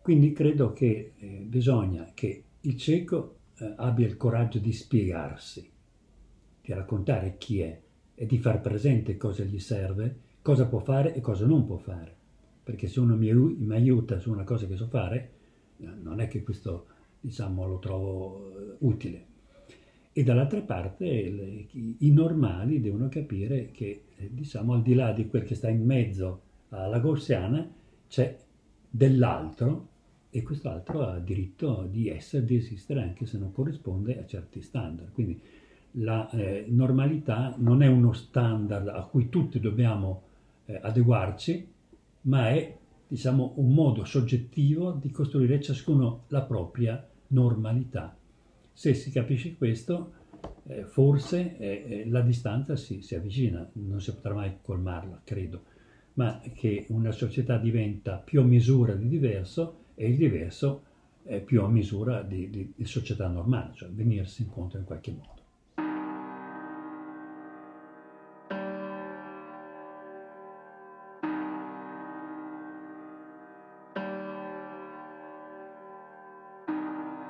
Quindi 0.00 0.32
credo 0.32 0.72
che 0.72 1.12
eh, 1.18 1.26
bisogna 1.46 2.10
che 2.14 2.44
il 2.60 2.76
cieco 2.76 3.36
eh, 3.58 3.74
abbia 3.76 4.06
il 4.06 4.16
coraggio 4.16 4.58
di 4.58 4.72
spiegarsi, 4.72 5.70
di 6.62 6.72
raccontare 6.72 7.36
chi 7.38 7.60
è 7.60 7.80
e 8.14 8.26
di 8.26 8.38
far 8.38 8.60
presente 8.60 9.16
cosa 9.16 9.44
gli 9.44 9.58
serve, 9.58 10.28
cosa 10.42 10.66
può 10.66 10.78
fare 10.78 11.14
e 11.14 11.20
cosa 11.20 11.46
non 11.46 11.66
può 11.66 11.76
fare. 11.76 12.16
Perché 12.62 12.86
se 12.86 13.00
uno 13.00 13.16
mi, 13.16 13.32
mi 13.32 13.74
aiuta 13.74 14.18
su 14.18 14.30
una 14.30 14.44
cosa 14.44 14.66
che 14.66 14.76
so 14.76 14.86
fare, 14.86 15.30
eh, 15.78 15.86
non 16.02 16.20
è 16.20 16.28
che 16.28 16.42
questo 16.42 16.86
diciamo, 17.20 17.66
lo 17.66 17.78
trovo 17.78 18.52
eh, 18.56 18.76
utile. 18.80 19.26
E 20.12 20.24
dall'altra 20.24 20.60
parte 20.60 21.04
le, 21.04 21.66
i, 21.98 22.10
normali 22.10 22.80
devono 22.80 23.08
capire 23.08 23.70
che, 23.70 24.04
eh, 24.16 24.28
diciamo, 24.32 24.74
al 24.74 24.82
di 24.82 24.94
là 24.94 25.12
di 25.12 25.28
quel 25.28 25.44
che 25.44 25.54
sta 25.54 25.68
in 25.68 25.84
mezzo 25.84 26.40
alla 26.70 26.98
gaussiana, 26.98 27.68
c'è 28.08 28.36
dell'altro 28.90 29.88
e 30.30 30.42
quest'altro 30.42 31.06
ha 31.06 31.18
diritto 31.18 31.86
di 31.90 32.08
essere, 32.08 32.44
di 32.44 32.56
esistere 32.56 33.02
anche 33.02 33.26
se 33.26 33.38
non 33.38 33.52
corrisponde 33.52 34.18
a 34.18 34.26
certi 34.26 34.60
standard. 34.60 35.12
Quindi 35.12 35.40
la 35.92 36.28
eh, 36.30 36.66
normalità 36.68 37.54
non 37.58 37.82
è 37.82 37.86
uno 37.86 38.12
standard 38.12 38.88
a 38.88 39.02
cui 39.04 39.28
tutti 39.28 39.58
dobbiamo 39.58 40.22
eh, 40.66 40.78
adeguarci, 40.82 41.68
ma 42.22 42.48
è 42.50 42.76
diciamo, 43.08 43.54
un 43.56 43.72
modo 43.72 44.04
soggettivo 44.04 44.92
di 44.92 45.10
costruire 45.10 45.60
ciascuno 45.60 46.24
la 46.28 46.42
propria 46.42 47.04
normalità. 47.28 48.16
Se 48.72 48.94
si 48.94 49.10
capisce 49.10 49.56
questo, 49.56 50.12
eh, 50.66 50.84
forse 50.84 51.56
eh, 51.58 51.84
eh, 51.88 52.08
la 52.08 52.20
distanza 52.20 52.76
si, 52.76 53.02
si, 53.02 53.14
avvicina, 53.14 53.68
non 53.72 54.00
si 54.00 54.12
potrà 54.14 54.34
mai 54.34 54.58
colmarla, 54.62 55.20
credo, 55.24 55.64
ma 56.14 56.40
che 56.54 56.86
una 56.88 57.12
società 57.12 57.58
diventa 57.58 58.16
più 58.16 58.40
a 58.40 58.44
misura 58.44 58.94
di 58.94 59.08
diverso 59.08 59.84
e 59.94 60.08
il 60.08 60.16
diverso 60.16 60.84
è 61.22 61.40
più 61.40 61.62
a 61.62 61.68
misura 61.68 62.22
di, 62.22 62.48
di, 62.50 62.72
di 62.74 62.84
società 62.84 63.28
normale, 63.28 63.72
cioè 63.74 63.88
venirsi 63.90 64.42
incontro 64.42 64.78
in 64.78 64.84
qualche 64.84 65.12
modo. 65.12 65.39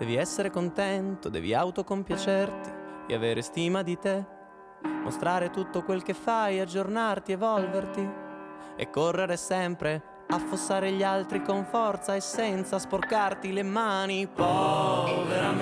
Devi 0.00 0.16
essere 0.16 0.50
contento, 0.50 1.28
devi 1.28 1.52
autocompiacerti 1.52 2.70
e 3.06 3.14
avere 3.14 3.42
stima 3.42 3.82
di 3.82 3.98
te. 3.98 4.24
Mostrare 4.82 5.50
tutto 5.50 5.82
quel 5.82 6.02
che 6.02 6.14
fai, 6.14 6.58
aggiornarti, 6.58 7.32
evolverti 7.32 8.10
e 8.76 8.88
correre 8.88 9.36
sempre, 9.36 10.02
affossare 10.28 10.90
gli 10.92 11.02
altri 11.02 11.42
con 11.42 11.66
forza 11.66 12.14
e 12.14 12.20
senza 12.20 12.78
sporcarti 12.78 13.52
le 13.52 13.62
mani. 13.62 14.26
Poveramente, 14.26 15.58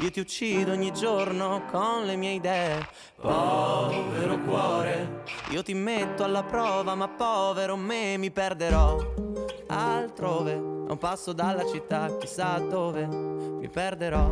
io 0.00 0.10
ti 0.10 0.20
uccido 0.20 0.72
ogni 0.72 0.92
giorno 0.92 1.62
con 1.70 2.04
le 2.04 2.16
mie 2.16 2.32
idee. 2.32 2.86
Povero 3.18 4.38
cuore, 4.40 5.22
io 5.48 5.62
ti 5.62 5.72
metto 5.72 6.24
alla 6.24 6.42
prova, 6.42 6.94
ma 6.94 7.08
povero 7.08 7.74
me 7.74 8.18
mi 8.18 8.30
perderò 8.30 9.29
altrove, 9.66 10.52
a 10.52 10.92
un 10.92 10.98
passo 10.98 11.32
dalla 11.32 11.64
città, 11.66 12.16
chissà 12.18 12.58
dove 12.58 13.06
mi 13.06 13.68
perderò 13.68 14.30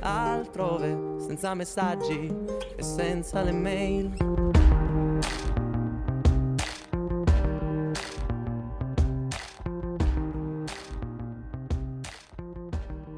altrove, 0.00 1.20
senza 1.20 1.54
messaggi 1.54 2.32
e 2.76 2.82
senza 2.82 3.42
le 3.42 3.52
mail. 3.52 4.42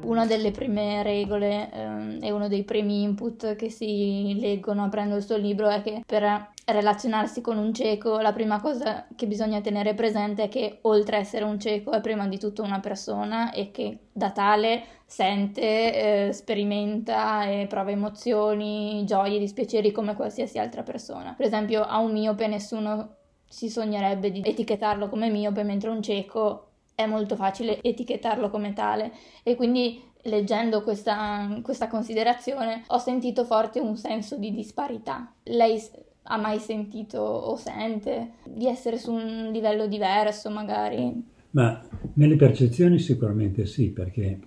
una 0.07 0.25
delle 0.25 0.51
prime 0.51 1.03
regole 1.03 1.69
ehm, 1.71 2.19
e 2.21 2.31
uno 2.31 2.47
dei 2.47 2.63
primi 2.63 3.03
input 3.03 3.55
che 3.55 3.69
si 3.69 4.37
leggono 4.39 4.85
aprendo 4.85 5.15
il 5.15 5.21
suo 5.21 5.37
libro 5.37 5.67
è 5.67 5.81
che 5.83 6.01
per 6.05 6.55
relazionarsi 6.69 7.39
con 7.39 7.57
un 7.57 7.73
cieco 7.73 8.19
la 8.19 8.33
prima 8.33 8.59
cosa 8.59 9.07
che 9.15 9.25
bisogna 9.25 9.61
tenere 9.61 9.93
presente 9.93 10.43
è 10.43 10.49
che 10.49 10.79
oltre 10.81 11.15
a 11.15 11.19
essere 11.19 11.45
un 11.45 11.57
cieco 11.59 11.91
è 11.91 12.01
prima 12.01 12.27
di 12.27 12.37
tutto 12.37 12.61
una 12.61 12.81
persona 12.81 13.51
e 13.51 13.71
che 13.71 13.97
da 14.11 14.31
tale 14.31 14.83
sente, 15.05 16.27
eh, 16.27 16.33
sperimenta 16.33 17.45
e 17.45 17.67
prova 17.67 17.91
emozioni, 17.91 19.05
gioie, 19.05 19.39
dispiaceri 19.39 19.93
come 19.93 20.13
qualsiasi 20.13 20.59
altra 20.59 20.83
persona. 20.83 21.33
Per 21.37 21.45
esempio 21.45 21.83
a 21.83 21.99
un 21.99 22.11
miope 22.11 22.47
nessuno 22.47 23.15
si 23.47 23.69
sognerebbe 23.69 24.29
di 24.29 24.41
etichettarlo 24.43 25.07
come 25.07 25.29
miope 25.29 25.63
mentre 25.63 25.89
un 25.89 26.01
cieco 26.01 26.71
è 26.93 27.05
molto 27.05 27.37
facile 27.37 27.81
etichettarlo 27.81 28.49
come 28.49 28.73
tale 28.73 29.13
e 29.43 29.55
quindi 29.55 30.03
leggendo 30.23 30.83
questa, 30.83 31.47
questa 31.61 31.87
considerazione 31.87 32.83
ho 32.87 32.97
sentito 32.97 33.45
forte 33.45 33.79
un 33.79 33.95
senso 33.95 34.35
di 34.35 34.51
disparità. 34.51 35.31
Lei 35.43 35.81
ha 36.27 36.37
mai 36.37 36.59
sentito 36.59 37.19
o 37.19 37.55
sente 37.55 38.33
di 38.45 38.67
essere 38.67 38.97
su 38.97 39.13
un 39.13 39.49
livello 39.51 39.87
diverso 39.87 40.49
magari? 40.49 41.23
Ma 41.51 41.81
nelle 42.13 42.35
percezioni 42.35 42.99
sicuramente 42.99 43.65
sì, 43.65 43.89
perché 43.89 44.39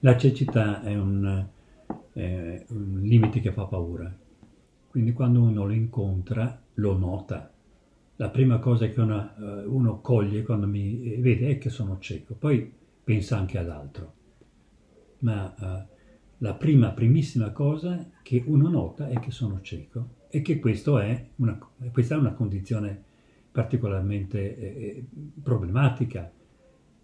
la 0.00 0.16
cecità 0.16 0.82
è 0.82 0.94
un, 0.94 1.44
è 2.12 2.64
un 2.68 3.00
limite 3.02 3.40
che 3.40 3.52
fa 3.52 3.64
paura. 3.64 4.12
Quindi 4.88 5.12
quando 5.12 5.42
uno 5.42 5.66
lo 5.66 5.72
incontra 5.72 6.60
lo 6.74 6.96
nota 6.96 7.50
la 8.16 8.28
prima 8.28 8.58
cosa 8.58 8.86
che 8.86 9.00
una, 9.00 9.34
uh, 9.36 9.74
uno 9.74 10.00
coglie 10.00 10.42
quando 10.42 10.66
mi 10.66 11.16
vede 11.16 11.50
è 11.50 11.58
che 11.58 11.68
sono 11.68 11.98
cieco, 11.98 12.34
poi 12.34 12.72
pensa 13.02 13.36
anche 13.36 13.58
ad 13.58 13.68
altro. 13.68 14.12
Ma 15.20 15.54
uh, 15.58 15.92
la 16.38 16.54
prima, 16.54 16.90
primissima 16.90 17.50
cosa 17.50 18.10
che 18.22 18.42
uno 18.46 18.68
nota 18.68 19.08
è 19.08 19.18
che 19.18 19.30
sono 19.30 19.60
cieco 19.62 20.22
e 20.34 20.42
che 20.42 20.60
è 20.60 21.26
una, 21.36 21.58
questa 21.92 22.16
è 22.16 22.18
una 22.18 22.32
condizione 22.32 23.04
particolarmente 23.52 24.58
eh, 24.58 24.66
eh, 24.66 25.04
problematica. 25.40 26.28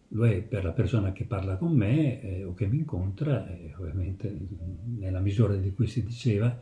Lo 0.09 0.27
è 0.27 0.43
per 0.43 0.65
la 0.65 0.73
persona 0.73 1.13
che 1.13 1.23
parla 1.23 1.57
con 1.57 1.73
me 1.73 2.21
eh, 2.21 2.43
o 2.43 2.55
che 2.55 2.67
mi 2.67 2.79
incontra, 2.79 3.47
e 3.49 3.73
ovviamente 3.79 4.37
nella 4.99 5.21
misura 5.21 5.55
di 5.55 5.73
cui 5.73 5.87
si 5.87 6.03
diceva, 6.03 6.61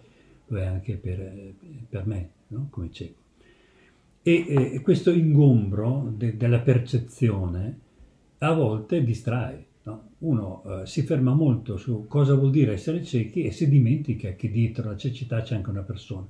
lo 0.48 0.58
è 0.58 0.66
anche 0.66 0.96
per, 0.96 1.18
eh, 1.20 1.54
per 1.88 2.06
me, 2.06 2.30
no? 2.48 2.66
come 2.68 2.90
cieco. 2.92 3.20
E 4.20 4.44
eh, 4.46 4.80
questo 4.82 5.10
ingombro 5.10 6.12
de- 6.14 6.36
della 6.36 6.60
percezione 6.60 7.78
a 8.38 8.52
volte 8.52 9.02
distrae. 9.02 9.64
No? 9.84 10.10
Uno 10.18 10.82
eh, 10.82 10.86
si 10.86 11.00
ferma 11.00 11.32
molto 11.32 11.78
su 11.78 12.04
cosa 12.06 12.34
vuol 12.34 12.50
dire 12.50 12.74
essere 12.74 13.02
ciechi 13.02 13.44
e 13.44 13.52
si 13.52 13.70
dimentica 13.70 14.32
che 14.32 14.50
dietro 14.50 14.90
la 14.90 14.96
cecità 14.98 15.40
c'è 15.40 15.54
anche 15.54 15.70
una 15.70 15.80
persona. 15.80 16.26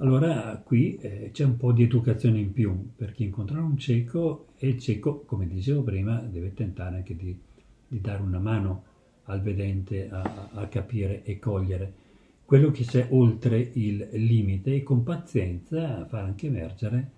Allora 0.00 0.56
qui 0.64 0.96
eh, 0.96 1.28
c'è 1.30 1.44
un 1.44 1.58
po' 1.58 1.72
di 1.72 1.82
educazione 1.82 2.38
in 2.38 2.52
più 2.52 2.90
per 2.96 3.12
chi 3.12 3.24
incontra 3.24 3.60
un 3.60 3.76
cieco 3.76 4.46
e 4.56 4.68
il 4.68 4.78
cieco, 4.78 5.20
come 5.26 5.46
dicevo 5.46 5.82
prima, 5.82 6.20
deve 6.20 6.54
tentare 6.54 6.96
anche 6.96 7.14
di, 7.14 7.38
di 7.86 8.00
dare 8.00 8.22
una 8.22 8.38
mano 8.38 8.84
al 9.24 9.42
vedente 9.42 10.08
a, 10.10 10.48
a 10.54 10.66
capire 10.68 11.22
e 11.22 11.38
cogliere 11.38 11.92
quello 12.46 12.70
che 12.70 12.84
c'è 12.84 13.08
oltre 13.10 13.70
il 13.74 14.08
limite 14.12 14.74
e 14.74 14.82
con 14.82 15.02
pazienza 15.02 16.06
far 16.06 16.24
anche 16.24 16.46
emergere 16.46 17.10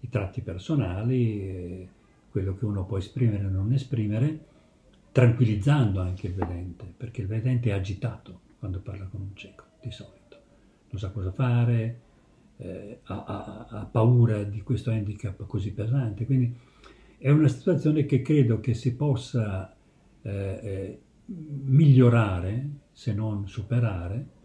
i 0.00 0.08
tratti 0.08 0.40
personali, 0.40 1.40
eh, 1.40 1.88
quello 2.30 2.56
che 2.56 2.64
uno 2.64 2.84
può 2.84 2.96
esprimere 2.96 3.44
e 3.44 3.50
non 3.50 3.72
esprimere, 3.72 4.46
tranquillizzando 5.10 6.00
anche 6.00 6.28
il 6.28 6.34
vedente, 6.34 6.94
perché 6.96 7.22
il 7.22 7.26
vedente 7.26 7.70
è 7.70 7.72
agitato 7.72 8.40
quando 8.60 8.78
parla 8.78 9.06
con 9.06 9.20
un 9.20 9.34
cieco, 9.34 9.64
di 9.82 9.90
solito. 9.90 10.38
Non 10.90 11.00
sa 11.00 11.10
cosa 11.10 11.32
fare, 11.32 12.08
eh, 12.60 13.00
ha, 13.04 13.66
ha, 13.68 13.88
paura 13.90 14.42
di 14.44 14.60
questo 14.62 14.90
handicap 14.90 15.46
così 15.46 15.72
pesante. 15.72 16.26
Quindi 16.26 16.54
è 17.16 17.30
una 17.30 17.48
situazione 17.48 18.04
che 18.04 18.20
credo 18.22 18.60
che 18.60 18.74
si 18.74 18.94
possa 18.94 19.74
eh, 20.22 20.30
eh, 20.62 21.00
migliorare, 21.24 22.68
se 22.92 23.14
non 23.14 23.48
superare, 23.48 24.38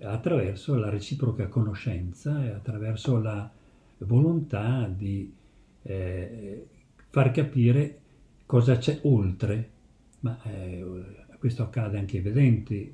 attraverso 0.00 0.76
la 0.76 0.90
reciproca 0.90 1.48
conoscenza 1.48 2.44
e 2.44 2.50
attraverso 2.50 3.18
la 3.18 3.50
volontà 3.98 4.86
di 4.94 5.32
eh, 5.82 6.66
far 7.08 7.30
capire 7.30 8.00
cosa 8.44 8.76
c'è 8.76 9.00
oltre, 9.04 9.70
ma 10.20 10.38
eh, 10.42 10.84
questo 11.38 11.62
accade 11.62 11.98
anche 11.98 12.18
ai 12.18 12.22
vedenti, 12.22 12.92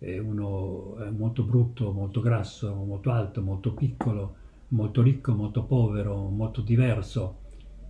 uno 0.00 0.96
molto 1.16 1.42
brutto, 1.42 1.92
molto 1.92 2.20
grasso, 2.20 2.72
molto 2.74 3.10
alto, 3.10 3.42
molto 3.42 3.74
piccolo, 3.74 4.36
molto 4.68 5.02
ricco, 5.02 5.34
molto 5.34 5.64
povero, 5.64 6.28
molto 6.28 6.60
diverso, 6.60 7.38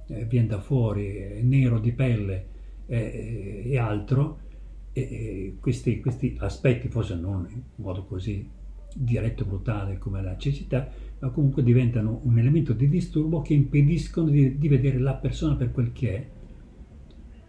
eh, 0.08 0.24
viene 0.24 0.48
da 0.48 0.60
fuori, 0.60 1.16
è 1.16 1.42
nero 1.42 1.78
di 1.78 1.92
pelle 1.92 2.46
eh, 2.86 3.62
e 3.66 3.78
altro, 3.78 4.46
e 4.92 5.56
questi, 5.60 6.00
questi, 6.00 6.36
aspetti, 6.40 6.88
forse 6.88 7.14
non 7.14 7.46
in 7.50 7.62
modo 7.76 8.04
così 8.04 8.48
diretto 8.94 9.42
e 9.42 9.46
brutale 9.46 9.98
come 9.98 10.22
la 10.22 10.36
cecità, 10.36 10.88
ma 11.20 11.28
comunque 11.30 11.62
diventano 11.62 12.20
un 12.24 12.38
elemento 12.38 12.72
di 12.72 12.88
disturbo 12.88 13.42
che 13.42 13.54
impediscono 13.54 14.28
di, 14.28 14.58
di 14.58 14.68
vedere 14.68 14.98
la 14.98 15.14
persona 15.14 15.56
per 15.56 15.72
quel 15.72 15.92
che 15.92 16.14
è. 16.14 16.28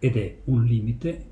Ed 0.02 0.16
è 0.16 0.36
un 0.44 0.64
limite 0.64 1.26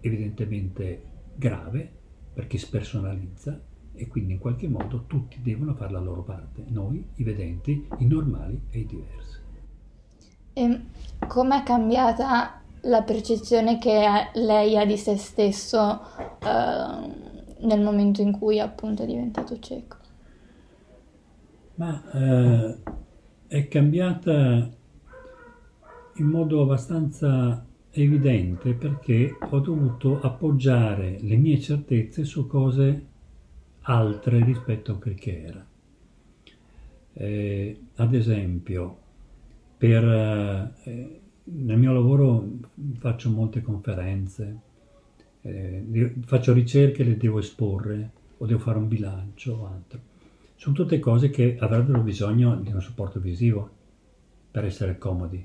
evidentemente 0.00 1.02
grave 1.34 2.00
perché 2.32 2.58
spersonalizza 2.58 3.60
e 3.94 4.08
quindi 4.08 4.32
in 4.32 4.38
qualche 4.38 4.68
modo 4.68 5.04
tutti 5.06 5.40
devono 5.42 5.74
fare 5.74 5.92
la 5.92 6.00
loro 6.00 6.22
parte, 6.22 6.64
noi, 6.68 7.04
i 7.16 7.22
vedenti, 7.22 7.86
i 7.98 8.06
normali 8.06 8.60
e 8.70 8.78
i 8.80 8.86
diversi. 8.86 9.38
E 10.54 10.80
com'è 11.26 11.62
cambiata 11.62 12.60
la 12.82 13.02
percezione 13.02 13.78
che 13.78 14.30
lei 14.34 14.76
ha 14.76 14.84
di 14.84 14.96
se 14.96 15.16
stesso 15.16 16.00
uh, 16.42 17.66
nel 17.66 17.80
momento 17.80 18.22
in 18.22 18.32
cui 18.32 18.58
appunto 18.58 19.02
è 19.02 19.06
diventato 19.06 19.58
cieco? 19.58 19.96
Ma 21.76 22.02
uh, 22.12 22.90
è 23.46 23.68
cambiata 23.68 24.70
in 26.16 26.26
modo 26.26 26.62
abbastanza 26.62 27.64
evidente 27.92 28.72
perché 28.72 29.36
ho 29.38 29.58
dovuto 29.60 30.20
appoggiare 30.20 31.18
le 31.20 31.36
mie 31.36 31.60
certezze 31.60 32.24
su 32.24 32.46
cose 32.46 33.06
altre 33.82 34.44
rispetto 34.44 34.92
a 34.92 34.98
quel 34.98 35.14
che 35.14 35.42
era. 35.42 35.66
Eh, 37.14 37.80
ad 37.96 38.14
esempio, 38.14 38.98
per, 39.76 40.04
eh, 40.04 41.20
nel 41.44 41.78
mio 41.78 41.92
lavoro 41.92 42.48
faccio 42.98 43.30
molte 43.30 43.60
conferenze, 43.60 44.60
eh, 45.42 46.14
faccio 46.24 46.52
ricerche, 46.52 47.04
le 47.04 47.16
devo 47.16 47.40
esporre 47.40 48.10
o 48.38 48.46
devo 48.46 48.60
fare 48.60 48.78
un 48.78 48.88
bilancio 48.88 49.54
o 49.54 49.66
altro. 49.66 50.00
Sono 50.54 50.74
tutte 50.74 50.98
cose 50.98 51.30
che 51.30 51.56
avrebbero 51.58 52.00
bisogno 52.00 52.56
di 52.56 52.70
un 52.72 52.80
supporto 52.80 53.20
visivo 53.20 53.68
per 54.50 54.64
essere 54.64 54.96
comodi. 54.96 55.44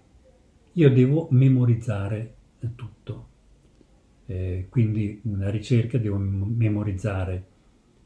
Io 0.74 0.92
devo 0.92 1.28
memorizzare 1.32 2.36
tutto. 2.76 3.36
Eh, 4.26 4.68
quindi 4.70 5.22
una 5.24 5.50
ricerca 5.50 5.98
devo 5.98 6.18
memorizzare 6.18 7.46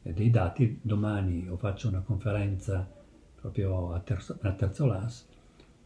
eh, 0.02 0.12
dei 0.12 0.30
dati. 0.30 0.78
Domani 0.80 1.48
o 1.48 1.56
faccio 1.56 1.88
una 1.88 2.00
conferenza 2.00 2.88
proprio 3.40 3.92
a 3.92 4.00
terzo, 4.00 4.38
a 4.40 4.52
terzo 4.52 4.86
LAS 4.86 5.28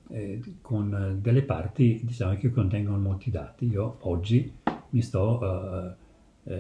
eh, 0.09 0.41
con 0.61 1.19
delle 1.21 1.43
parti 1.43 2.01
diciamo, 2.05 2.37
che 2.37 2.51
contengono 2.51 2.99
molti 2.99 3.31
dati. 3.31 3.67
Io 3.67 3.97
oggi 4.01 4.53
mi 4.91 5.03
sto, 5.03 5.97
uh, 6.45 6.55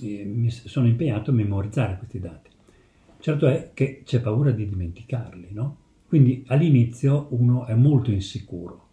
mi 0.00 0.50
sono 0.50 0.86
impegnato 0.86 1.30
a 1.30 1.34
memorizzare 1.34 1.98
questi 1.98 2.18
dati. 2.18 2.50
Certo 3.18 3.46
è 3.46 3.70
che 3.72 4.02
c'è 4.04 4.20
paura 4.20 4.50
di 4.50 4.68
dimenticarli, 4.68 5.48
no? 5.52 5.76
Quindi 6.08 6.44
all'inizio 6.48 7.28
uno 7.30 7.66
è 7.66 7.74
molto 7.74 8.10
insicuro. 8.10 8.88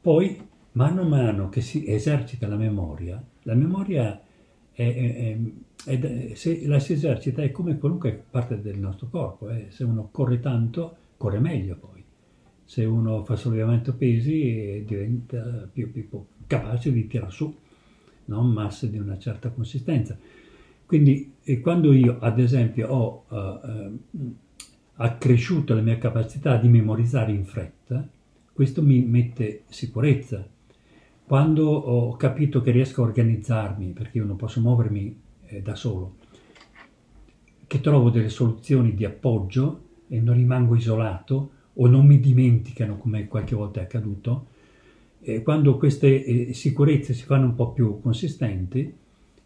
Poi 0.00 0.48
mano 0.72 1.02
a 1.02 1.04
mano 1.04 1.48
che 1.48 1.60
si 1.60 1.86
esercita 1.86 2.46
la 2.46 2.56
memoria, 2.56 3.22
la 3.42 3.54
memoria 3.54 4.20
è, 4.72 4.82
è, 4.82 5.38
è, 5.84 6.34
se 6.34 6.66
la 6.66 6.78
si 6.78 6.92
esercita 6.92 7.42
è 7.42 7.50
come 7.50 7.78
qualunque 7.78 8.22
parte 8.30 8.60
del 8.60 8.78
nostro 8.78 9.08
corpo, 9.08 9.50
eh. 9.50 9.66
se 9.70 9.84
uno 9.84 10.08
corre 10.10 10.40
tanto 10.40 10.96
corre 11.16 11.38
meglio 11.38 11.76
poi, 11.76 12.02
se 12.64 12.84
uno 12.84 13.24
fa 13.24 13.36
sollevamento 13.36 13.94
pesi 13.94 14.84
diventa 14.86 15.68
più, 15.70 15.90
più, 15.90 16.08
più 16.08 16.24
capace 16.46 16.92
di 16.92 17.06
tirare 17.06 17.30
su 17.30 17.54
no? 18.26 18.42
masse 18.42 18.90
di 18.90 18.98
una 18.98 19.18
certa 19.18 19.50
consistenza. 19.50 20.16
Quindi 20.86 21.34
quando 21.60 21.92
io 21.92 22.18
ad 22.20 22.38
esempio 22.38 22.88
ho 22.88 23.24
uh, 23.28 23.36
uh, 23.36 24.34
accresciuto 24.94 25.74
la 25.74 25.82
mia 25.82 25.98
capacità 25.98 26.56
di 26.56 26.68
memorizzare 26.68 27.32
in 27.32 27.44
fretta, 27.44 28.08
questo 28.52 28.82
mi 28.82 29.00
mette 29.00 29.62
sicurezza 29.68 30.46
quando 31.30 31.68
ho 31.68 32.16
capito 32.16 32.60
che 32.60 32.72
riesco 32.72 33.02
a 33.02 33.06
organizzarmi, 33.06 33.92
perché 33.92 34.18
io 34.18 34.24
non 34.24 34.34
posso 34.34 34.60
muovermi 34.60 35.20
eh, 35.46 35.62
da 35.62 35.76
solo, 35.76 36.16
che 37.68 37.80
trovo 37.80 38.10
delle 38.10 38.30
soluzioni 38.30 38.96
di 38.96 39.04
appoggio 39.04 39.82
e 40.08 40.18
non 40.18 40.34
rimango 40.34 40.74
isolato 40.74 41.50
o 41.72 41.86
non 41.86 42.04
mi 42.04 42.18
dimenticano 42.18 42.96
come 42.96 43.28
qualche 43.28 43.54
volta 43.54 43.78
è 43.78 43.84
accaduto, 43.84 44.46
eh, 45.20 45.40
quando 45.44 45.76
queste 45.76 46.24
eh, 46.24 46.52
sicurezze 46.52 47.14
si 47.14 47.22
fanno 47.22 47.44
un 47.44 47.54
po' 47.54 47.70
più 47.70 48.00
consistenti, 48.00 48.92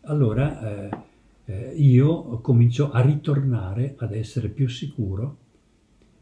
allora 0.04 0.88
eh, 0.88 0.96
eh, 1.44 1.74
io 1.76 2.40
comincio 2.40 2.92
a 2.92 3.02
ritornare 3.02 3.94
ad 3.98 4.14
essere 4.14 4.48
più 4.48 4.70
sicuro 4.70 5.36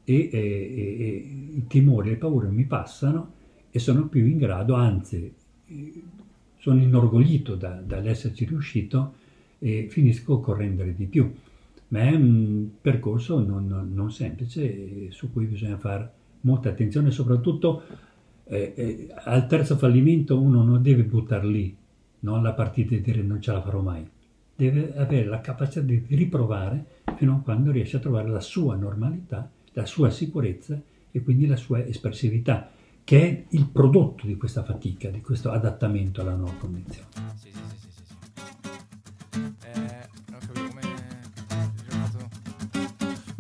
e, 0.03 0.29
e, 0.33 0.38
e 0.38 1.07
i 1.55 1.64
timori 1.68 2.09
e 2.09 2.11
le 2.11 2.16
paure 2.16 2.48
mi 2.48 2.64
passano 2.64 3.35
e 3.70 3.79
sono 3.79 4.09
più 4.09 4.27
in 4.27 4.38
grado, 4.38 4.75
anzi 4.75 5.40
sono 6.59 6.81
inorgoglito 6.81 7.55
da, 7.57 7.81
dall'esserci 7.85 8.45
riuscito 8.45 9.15
e 9.59 9.87
finisco 9.91 10.41
correndo 10.41 10.85
di 10.85 11.07
più. 11.07 11.33
Ma 11.89 12.01
è 12.01 12.15
un 12.15 12.69
percorso 12.81 13.39
non, 13.41 13.67
non, 13.67 13.93
non 13.93 14.11
semplice 14.11 15.11
su 15.11 15.33
cui 15.33 15.45
bisogna 15.47 15.77
fare 15.77 16.11
molta 16.43 16.71
attenzione, 16.71 17.11
soprattutto 17.11 17.83
eh, 18.45 18.73
eh, 18.75 19.09
al 19.25 19.47
terzo 19.47 19.77
fallimento 19.77 20.41
uno 20.41 20.63
non 20.63 20.83
deve 20.83 21.03
buttare 21.05 21.47
lì 21.47 21.77
no, 22.21 22.41
la 22.41 22.53
partita 22.53 22.95
e 22.95 23.01
dire 23.01 23.23
non 23.23 23.41
ce 23.41 23.53
la 23.53 23.63
farò 23.63 23.81
mai. 23.81 24.07
Deve 24.55 24.95
avere 24.97 25.27
la 25.27 25.41
capacità 25.41 25.81
di 25.81 26.03
riprovare 26.09 26.85
fino 27.17 27.35
a 27.35 27.41
quando 27.41 27.71
riesce 27.71 27.97
a 27.97 28.01
trovare 28.01 28.29
la 28.29 28.41
sua 28.41 28.77
normalità, 28.77 29.51
la 29.73 29.87
sua 29.87 30.11
sicurezza 30.11 30.81
e 31.11 31.23
quindi 31.23 31.47
la 31.47 31.57
sua 31.57 31.85
espressività 31.85 32.71
che 33.05 33.21
è 33.23 33.45
il 33.51 33.69
prodotto 33.69 34.27
di 34.27 34.37
questa 34.37 34.62
fatica, 34.62 35.11
di 35.11 35.21
questo 35.21 35.51
adattamento 35.51 36.21
alla 36.21 36.35
nuova 36.35 36.55
condizione. 36.59 37.09
Sì, 37.35 37.51
sì, 37.51 37.61
sì, 37.79 37.93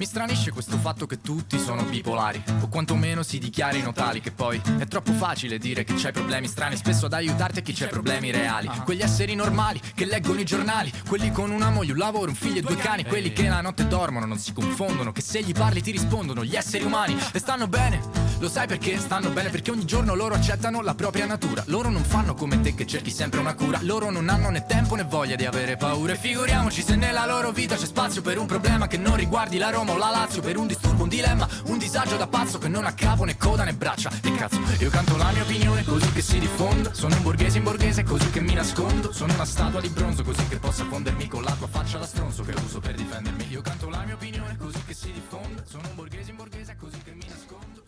Mi 0.02 0.08
stranisce 0.08 0.50
questo 0.50 0.78
fatto 0.78 1.06
che 1.06 1.20
tutti 1.20 1.60
sono 1.60 1.84
bipolari, 1.84 2.42
o 2.62 2.66
quantomeno 2.66 3.22
si 3.22 3.38
dichiarino 3.38 3.92
tali, 3.92 4.18
che 4.18 4.32
poi 4.32 4.60
è 4.78 4.84
troppo 4.86 5.12
facile 5.12 5.58
dire 5.58 5.84
che 5.84 5.94
c'hai 5.94 6.10
problemi 6.10 6.48
strani, 6.48 6.74
spesso 6.74 7.06
ad 7.06 7.12
aiutarti 7.12 7.60
a 7.60 7.62
chi 7.62 7.72
c'ha 7.72 7.86
problemi 7.86 8.32
reali. 8.32 8.68
Quegli 8.82 9.00
esseri 9.00 9.36
normali 9.36 9.80
che 9.94 10.04
leggono 10.04 10.40
i 10.40 10.44
giornali, 10.44 10.90
quelli 11.06 11.30
con 11.30 11.52
una 11.52 11.70
moglie, 11.70 11.92
un 11.92 11.98
lavoro, 11.98 12.30
un 12.30 12.34
figlio 12.34 12.58
e 12.58 12.62
due 12.62 12.74
cani, 12.74 13.04
quelli 13.04 13.32
che 13.32 13.46
la 13.46 13.60
notte 13.60 13.86
dormono, 13.86 14.26
non 14.26 14.38
si 14.38 14.52
confondono, 14.52 15.12
che 15.12 15.20
se 15.20 15.40
gli 15.40 15.52
parli 15.52 15.80
ti 15.80 15.92
rispondono, 15.92 16.44
gli 16.44 16.56
esseri 16.56 16.82
umani, 16.82 17.16
e 17.32 17.38
stanno 17.38 17.68
bene. 17.68 18.21
Lo 18.42 18.48
sai 18.48 18.66
perché? 18.66 18.98
Stanno 18.98 19.30
bene 19.30 19.50
perché 19.50 19.70
ogni 19.70 19.84
giorno 19.84 20.16
loro 20.16 20.34
accettano 20.34 20.82
la 20.82 20.96
propria 20.96 21.26
natura. 21.26 21.62
Loro 21.66 21.90
non 21.90 22.02
fanno 22.02 22.34
come 22.34 22.60
te 22.60 22.74
che 22.74 22.88
cerchi 22.88 23.12
sempre 23.12 23.38
una 23.38 23.54
cura. 23.54 23.78
Loro 23.82 24.10
non 24.10 24.28
hanno 24.28 24.50
né 24.50 24.66
tempo 24.66 24.96
né 24.96 25.04
voglia 25.04 25.36
di 25.36 25.44
avere 25.44 25.76
paura. 25.76 26.14
E 26.14 26.16
figuriamoci 26.16 26.82
se 26.82 26.96
nella 26.96 27.24
loro 27.24 27.52
vita 27.52 27.76
c'è 27.76 27.86
spazio 27.86 28.20
per 28.20 28.38
un 28.38 28.46
problema 28.46 28.88
che 28.88 28.96
non 28.96 29.14
riguardi 29.14 29.58
la 29.58 29.70
Roma 29.70 29.92
o 29.92 29.96
la 29.96 30.10
Lazio 30.10 30.42
per 30.42 30.56
un 30.56 30.66
disturbo, 30.66 31.04
un 31.04 31.08
dilemma, 31.08 31.48
un 31.66 31.78
disagio 31.78 32.16
da 32.16 32.26
pazzo 32.26 32.58
che 32.58 32.66
non 32.66 32.84
ha 32.84 32.92
capo 32.94 33.22
né 33.22 33.36
coda 33.36 33.62
né 33.62 33.74
braccia. 33.74 34.10
E 34.20 34.34
cazzo, 34.34 34.60
io 34.80 34.90
canto 34.90 35.16
la 35.16 35.30
mia 35.30 35.42
opinione 35.44 35.84
così 35.84 36.10
che 36.10 36.22
si 36.22 36.40
diffonda. 36.40 36.92
Sono 36.92 37.14
un 37.14 37.22
borghese 37.22 37.58
in 37.58 37.62
borghese 37.62 38.02
così 38.02 38.28
che 38.30 38.40
mi 38.40 38.54
nascondo. 38.54 39.12
Sono 39.12 39.34
una 39.34 39.44
statua 39.44 39.80
di 39.80 39.88
bronzo 39.88 40.24
così 40.24 40.44
che 40.48 40.56
possa 40.56 40.84
fondermi 40.84 41.28
con 41.28 41.44
la 41.44 41.52
tua 41.52 41.68
faccia 41.68 41.98
da 41.98 42.06
stronzo 42.06 42.42
che 42.42 42.54
uso 42.60 42.80
per 42.80 42.96
difendermi. 42.96 43.46
Io 43.50 43.60
canto 43.60 43.88
la 43.88 44.02
mia 44.04 44.14
opinione 44.14 44.56
così 44.56 44.82
che 44.84 44.94
si 44.94 45.12
diffonda. 45.12 45.62
Sono 45.64 45.86
un 45.88 45.94
borghese 45.94 46.11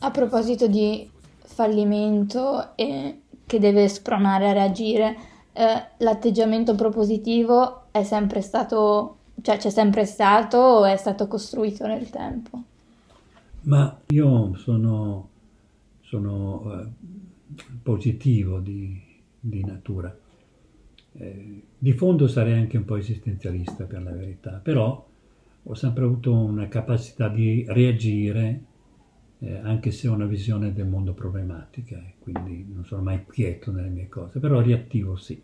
A 0.05 0.11
proposito 0.11 0.67
di 0.67 1.09
fallimento 1.39 2.77
e 2.77 3.21
che 3.47 3.59
deve 3.59 3.89
spronare 3.89 4.51
a 4.51 4.53
reagire, 4.53 5.17
eh, 5.55 5.83
l'atteggiamento 5.97 6.75
propositivo 6.75 7.91
è 7.91 8.03
sempre 8.03 8.43
stato, 8.43 9.17
cioè 9.41 9.57
c'è 9.57 9.71
sempre 9.71 10.05
stato 10.05 10.59
o 10.59 10.85
è 10.85 10.97
stato 10.97 11.27
costruito 11.27 11.87
nel 11.87 12.11
tempo? 12.11 12.63
Ma 13.63 13.99
io 14.09 14.55
sono, 14.57 15.29
sono 16.03 16.83
eh, 16.83 16.87
positivo 17.83 18.59
di, 18.59 19.01
di 19.41 19.65
natura. 19.65 20.15
Eh, 21.15 21.63
di 21.79 21.93
fondo 21.95 22.29
sarei 22.29 22.59
anche 22.59 22.77
un 22.77 22.85
po' 22.85 22.97
esistenzialista 22.97 23.85
per 23.85 24.03
la 24.03 24.13
verità, 24.13 24.61
però 24.63 25.03
ho 25.63 25.75
sempre 25.75 26.05
avuto 26.05 26.31
una 26.31 26.69
capacità 26.69 27.31
di 27.31 27.65
reagire 27.67 28.73
eh, 29.45 29.59
anche 29.59 29.91
se 29.91 30.09
ho 30.09 30.15
una 30.15 30.25
visione 30.25 30.73
del 30.73 30.87
mondo 30.87 31.13
problematica, 31.13 31.97
eh, 31.97 32.15
quindi 32.19 32.67
non 32.73 32.85
sono 32.87 33.03
mai 33.03 33.25
quieto 33.25 33.71
nelle 33.71 33.91
mie 33.91 34.09
cose, 34.09 34.39
però 34.39 34.63
reattivo 34.63 35.17
sì. 35.17 35.41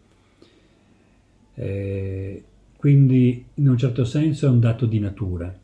Eh, 1.54 2.44
quindi 2.76 3.44
in 3.54 3.68
un 3.68 3.76
certo 3.76 4.04
senso 4.04 4.46
è 4.46 4.48
un 4.48 4.60
dato 4.60 4.86
di 4.86 4.98
natura. 4.98 5.54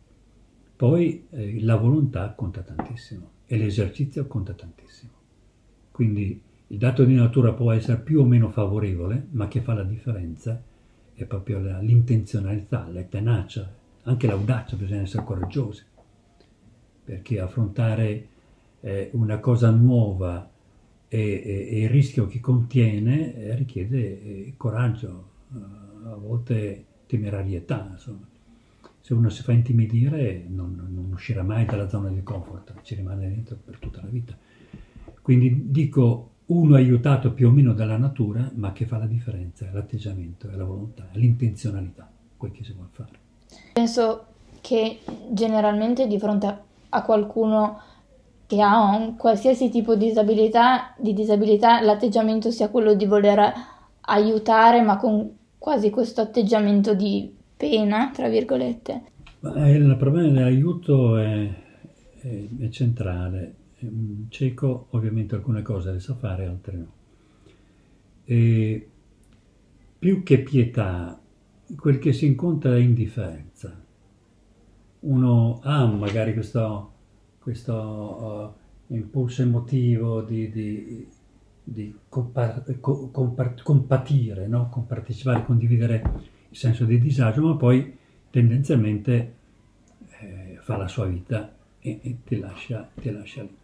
Poi 0.77 1.27
eh, 1.31 1.63
la 1.63 1.77
volontà 1.77 2.29
conta 2.37 2.61
tantissimo 2.61 3.31
e 3.47 3.57
l'esercizio 3.57 4.27
conta 4.27 4.53
tantissimo. 4.53 5.13
Quindi 5.91 6.39
il 6.67 6.79
dato 6.79 7.05
di 7.05 7.15
natura 7.15 7.55
può 7.55 7.73
essere 7.73 7.99
più 8.01 8.21
o 8.21 8.25
meno 8.27 8.51
favorevole, 8.51 9.29
ma 9.31 9.49
che 9.49 9.63
fa 9.63 9.73
la 9.73 9.85
differenza 9.85 10.63
è 11.15 11.25
proprio 11.25 11.59
la, 11.61 11.79
l'intenzionalità, 11.79 12.87
la 12.93 13.03
tenacia, 13.05 13.73
anche 14.03 14.27
l'audacia, 14.27 14.77
bisogna 14.77 15.03
essere 15.03 15.25
coraggiosi, 15.25 15.83
perché 17.07 17.41
affrontare 17.41 18.27
eh, 18.81 19.11
una 19.13 19.39
cosa 19.39 19.71
nuova 19.71 20.51
e, 21.07 21.19
e, 21.19 21.69
e, 21.71 21.81
il 21.83 21.89
rischio 21.89 22.27
che 22.27 22.41
contiene 22.41 23.35
eh, 23.35 23.55
richiede 23.55 24.23
eh, 24.23 24.55
coraggio, 24.57 25.35
a 26.05 26.17
volte 26.17 26.85
temerarietà, 27.07 27.89
insomma. 27.93 28.27
Se 29.01 29.15
uno 29.15 29.29
si 29.29 29.43
fa 29.45 29.53
intimidire 29.53 30.45
non, 30.49 30.75
non 30.93 31.13
uscirà 31.13 31.45
mai 31.45 31.65
dalla 31.65 31.89
zona 31.89 32.09
di 32.09 32.25
comfort, 32.25 32.75
ci 32.83 32.97
rimane 32.97 33.29
dentro 33.29 33.57
per 33.65 33.79
tutta 33.79 34.01
la 34.03 34.09
vita. 34.09 34.37
Quindi 35.23 35.71
dico 35.71 36.31
uno 36.47 36.75
aiutato 36.75 37.33
più 37.33 37.47
o 37.47 37.51
meno 37.53 37.73
dalla 37.73 37.97
natura, 37.97 38.51
ma 38.55 38.73
che 38.73 38.85
fa 38.85 38.99
la 38.99 39.07
differenza 39.07 39.69
è 39.69 39.73
l'atteggiamento, 39.73 40.49
è 40.49 40.57
la 40.57 40.65
volontà, 40.65 41.09
è 41.13 41.19
l'intenzionalità, 41.19 42.11
quel 42.37 42.51
che 42.51 42.65
si 42.65 42.73
vuole 42.73 42.89
fare. 42.91 43.19
Penso 43.73 44.27
che 44.61 44.99
generalmente 45.31 46.09
di 46.09 46.19
fronte 46.19 46.47
a 46.47 46.61
qualcuno 47.03 47.81
che 48.47 48.61
ha 48.61 48.97
un 48.97 49.17
qualsiasi 49.17 49.69
tipo 49.71 49.97
di 49.97 50.07
disabilità, 50.07 50.95
di 50.99 51.13
disabilità, 51.13 51.81
l'atteggiamento 51.81 52.51
sia 52.51 52.69
quello 52.69 52.95
di 52.95 53.07
voler 53.07 53.53
aiutare, 54.03 54.83
ma 54.83 54.97
con 54.97 55.31
quasi 55.59 55.91
questo 55.91 56.21
atteggiamento 56.21 56.95
di 56.95 57.35
pena, 57.57 58.11
tra 58.15 58.29
virgolette. 58.29 59.03
Eh, 59.57 59.73
il 59.73 59.97
problema 59.97 60.29
dell'aiuto 60.29 61.17
è, 61.17 61.49
è, 62.21 62.47
è 62.61 62.69
centrale 62.69 63.55
un 63.81 64.27
cieco 64.29 64.87
ovviamente 64.91 65.35
alcune 65.35 65.63
cose 65.63 65.93
le 65.93 66.01
sa 66.01 66.15
fare, 66.15 66.47
altre 66.47 66.77
no. 66.77 66.93
E 68.25 68.89
più 69.99 70.23
che 70.23 70.39
pietà, 70.41 71.21
quel 71.77 71.99
che 71.99 72.13
si 72.13 72.27
incontra 72.27 72.75
è 72.75 72.79
indifferenza. 72.79 73.85
Uno 75.07 75.61
ha 75.63 75.87
magari 75.87 76.33
questo, 76.33 76.93
questo 77.39 78.55
uh, 78.89 78.95
impulso 78.95 79.43
emotivo 79.43 80.23
di, 80.23 80.51
di, 80.51 81.09
di 81.63 81.95
compar- 82.09 82.79
compar- 82.81 83.63
compatire, 83.63 84.47
no? 84.47 84.69
compartecipare, 84.69 85.45
condividere 85.45 86.03
il 86.49 86.57
senso 86.57 86.85
di 86.85 86.99
disagio, 86.99 87.43
ma 87.43 87.57
poi 87.57 87.97
tendenzialmente 88.31 89.35
eh, 90.21 90.59
fa 90.61 90.77
la 90.77 90.89
sua 90.89 91.07
vita 91.07 91.55
e, 91.79 92.01
e 92.03 92.17
ti, 92.25 92.39
lascia, 92.39 92.89
ti 92.95 93.11
lascia 93.11 93.43
lì. 93.43 93.57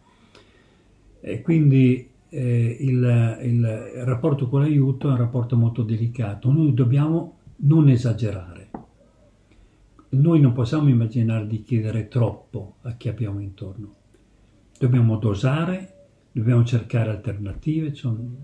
E 1.19 1.41
quindi 1.41 2.09
eh, 2.29 2.77
il, 2.79 3.39
il, 3.43 3.65
rapporto 4.05 4.49
con 4.49 4.61
l'aiuto 4.61 5.07
è 5.07 5.11
un 5.11 5.17
rapporto 5.17 5.55
molto 5.55 5.83
delicato. 5.83 6.51
Noi 6.51 6.73
dobbiamo 6.73 7.37
non 7.57 7.89
esagerare. 7.89 8.62
Noi 10.13 10.39
non 10.39 10.53
possiamo 10.53 10.89
immaginare 10.89 11.47
di 11.47 11.63
chiedere 11.63 12.07
troppo 12.07 12.75
a 12.81 12.93
chi 12.93 13.09
abbiamo 13.09 13.39
intorno. 13.39 13.95
Dobbiamo 14.77 15.17
dosare, 15.17 15.93
dobbiamo 16.31 16.63
cercare 16.63 17.09
alternative. 17.09 17.93
Ci 17.93 18.01
sono 18.01 18.35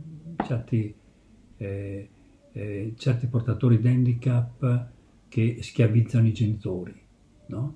certi, 0.45 0.95
eh, 1.57 2.09
eh, 2.51 2.93
certi 2.97 3.27
portatori 3.27 3.79
di 3.79 3.87
handicap 3.87 4.89
che 5.27 5.57
schiavizzano 5.61 6.27
i 6.27 6.33
genitori, 6.33 6.99
no? 7.47 7.75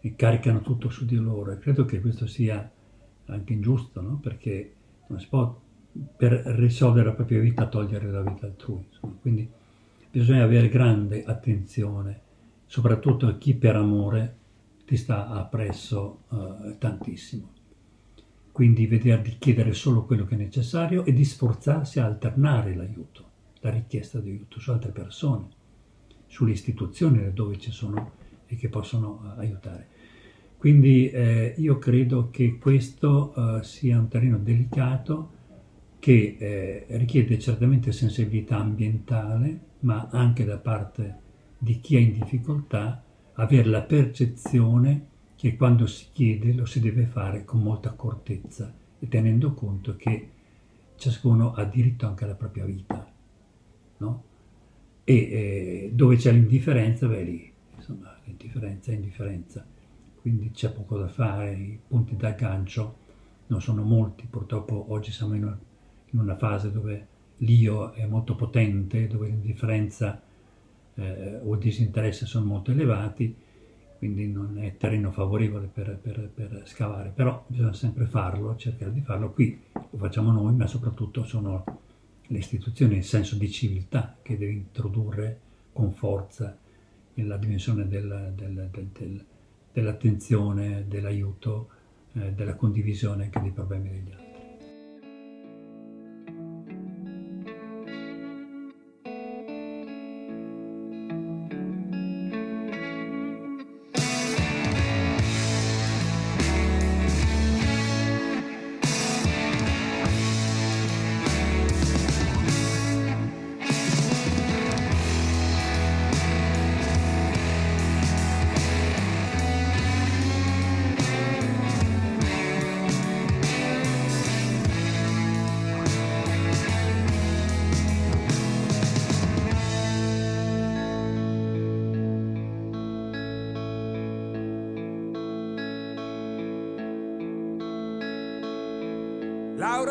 E 0.00 0.16
caricano 0.16 0.60
tutto 0.60 0.88
su 0.88 1.04
di 1.04 1.14
loro. 1.14 1.52
E 1.52 1.58
credo 1.58 1.84
che 1.84 2.00
questo 2.00 2.26
sia 2.26 2.68
anche 3.26 3.52
ingiusto, 3.52 4.00
no? 4.00 4.18
perché 4.18 4.74
non 5.06 5.20
si 5.20 5.28
può 5.28 5.62
per 6.16 6.32
risolvere 6.32 7.06
la 7.06 7.12
propria 7.12 7.40
vita 7.40 7.68
togliere 7.68 8.10
la 8.10 8.22
vita 8.22 8.46
altrui. 8.46 8.84
Insomma. 8.88 9.14
Quindi 9.20 9.48
bisogna 10.10 10.42
avere 10.42 10.68
grande 10.68 11.24
attenzione, 11.24 12.22
soprattutto 12.66 13.26
a 13.26 13.36
chi 13.36 13.54
per 13.54 13.76
amore 13.76 14.36
ti 14.84 14.96
sta 14.96 15.28
appresso 15.28 16.24
uh, 16.28 16.78
tantissimo. 16.78 17.52
Quindi 18.52 18.86
vedere 18.86 19.22
di 19.22 19.36
chiedere 19.38 19.72
solo 19.72 20.04
quello 20.04 20.24
che 20.24 20.34
è 20.34 20.38
necessario 20.38 21.04
e 21.04 21.12
di 21.12 21.24
sforzarsi 21.24 21.98
a 21.98 22.04
alternare 22.04 22.74
l'aiuto, 22.74 23.30
la 23.60 23.70
richiesta 23.70 24.20
di 24.20 24.30
aiuto 24.30 24.60
su 24.60 24.70
altre 24.70 24.92
persone, 24.92 25.48
sulle 26.26 26.52
istituzioni 26.52 27.32
dove 27.32 27.58
ci 27.58 27.70
sono 27.70 28.12
e 28.46 28.56
che 28.56 28.68
possono 28.68 29.20
uh, 29.22 29.38
aiutare. 29.38 29.88
Quindi 30.56 31.10
eh, 31.10 31.54
io 31.58 31.76
credo 31.76 32.30
che 32.30 32.56
questo 32.56 33.34
uh, 33.36 33.62
sia 33.62 33.98
un 33.98 34.08
terreno 34.08 34.38
delicato 34.38 35.32
che 35.98 36.36
eh, 36.38 36.86
richiede 36.96 37.38
certamente 37.38 37.92
sensibilità 37.92 38.58
ambientale, 38.58 39.60
ma 39.80 40.08
anche 40.10 40.44
da 40.44 40.56
parte 40.56 41.18
di 41.64 41.80
chi 41.80 41.96
è 41.96 41.98
in 41.98 42.12
difficoltà 42.12 43.02
avere 43.34 43.68
la 43.68 43.82
percezione 43.82 45.08
che 45.34 45.56
quando 45.56 45.86
si 45.86 46.06
chiede 46.12 46.52
lo 46.52 46.66
si 46.66 46.78
deve 46.78 47.06
fare 47.06 47.44
con 47.44 47.60
molta 47.60 47.88
accortezza 47.88 48.72
e 48.98 49.08
tenendo 49.08 49.52
conto 49.54 49.96
che 49.96 50.30
ciascuno 50.96 51.54
ha 51.54 51.64
diritto 51.64 52.06
anche 52.06 52.24
alla 52.24 52.34
propria 52.34 52.64
vita. 52.64 53.10
No? 53.96 54.24
E 55.02 55.14
eh, 55.14 55.90
dove 55.92 56.16
c'è 56.16 56.30
l'indifferenza, 56.30 57.08
beh 57.08 57.22
lì, 57.22 57.52
insomma, 57.76 58.16
l'indifferenza 58.24 58.92
è 58.92 58.94
indifferenza 58.94 59.66
quindi 60.24 60.52
c'è 60.52 60.72
poco 60.72 60.96
da 60.96 61.08
fare, 61.08 61.52
i 61.52 61.78
punti 61.86 62.16
d'aggancio 62.16 62.96
non 63.48 63.60
sono 63.60 63.82
molti, 63.82 64.24
purtroppo 64.24 64.86
oggi 64.88 65.12
siamo 65.12 65.34
in 65.34 65.54
una, 66.12 66.36
fase 66.38 66.72
dove 66.72 67.06
l'io 67.38 67.92
è 67.92 68.06
molto 68.06 68.34
potente, 68.34 69.06
dove 69.06 69.26
l'indifferenza 69.26 70.22
eh, 70.94 71.40
o 71.42 71.56
disinteresse 71.56 72.26
sono 72.26 72.46
molto 72.46 72.70
elevati, 72.70 73.34
quindi 73.98 74.28
non 74.28 74.58
è 74.58 74.76
terreno 74.76 75.10
favorevole 75.10 75.66
per, 75.66 75.98
per, 76.00 76.30
per, 76.34 76.62
scavare, 76.66 77.10
però 77.14 77.44
bisogna 77.46 77.72
sempre 77.72 78.06
farlo, 78.06 78.56
cercare 78.56 78.92
di 78.92 79.00
farlo. 79.00 79.32
Qui 79.32 79.60
lo 79.72 79.98
facciamo 79.98 80.32
noi, 80.32 80.54
ma 80.54 80.66
soprattutto 80.66 81.24
sono 81.24 81.64
le 82.26 82.38
istituzioni, 82.38 82.96
il 82.96 83.04
senso 83.04 83.36
di 83.36 83.50
civiltà 83.50 84.16
che 84.22 84.36
deve 84.36 84.52
introdurre 84.52 85.40
con 85.72 85.92
forza 85.92 86.56
nella 87.14 87.36
dimensione 87.36 87.86
del, 87.86 88.32
del, 88.34 88.68
del 88.70 89.24
dell'attenzione, 89.74 90.84
dell'aiuto, 90.86 91.68
eh, 92.12 92.32
della 92.32 92.54
condivisione 92.54 93.24
anche 93.24 93.40
dei 93.40 93.50
problemi 93.50 93.90
degli 93.90 94.12
altri. 94.12 94.23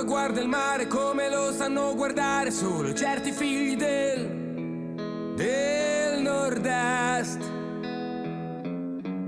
Laura 0.04 0.06
guarda 0.06 0.42
il 0.42 0.48
mare 0.48 0.88
come 0.88 1.30
lo 1.30 1.52
sanno 1.52 1.96
guardare 1.96 2.52
solo 2.52 2.94
certi 2.94 3.32
figli 3.32 3.76
del, 3.76 5.34
del 5.36 6.22
nord-est. 6.22 7.52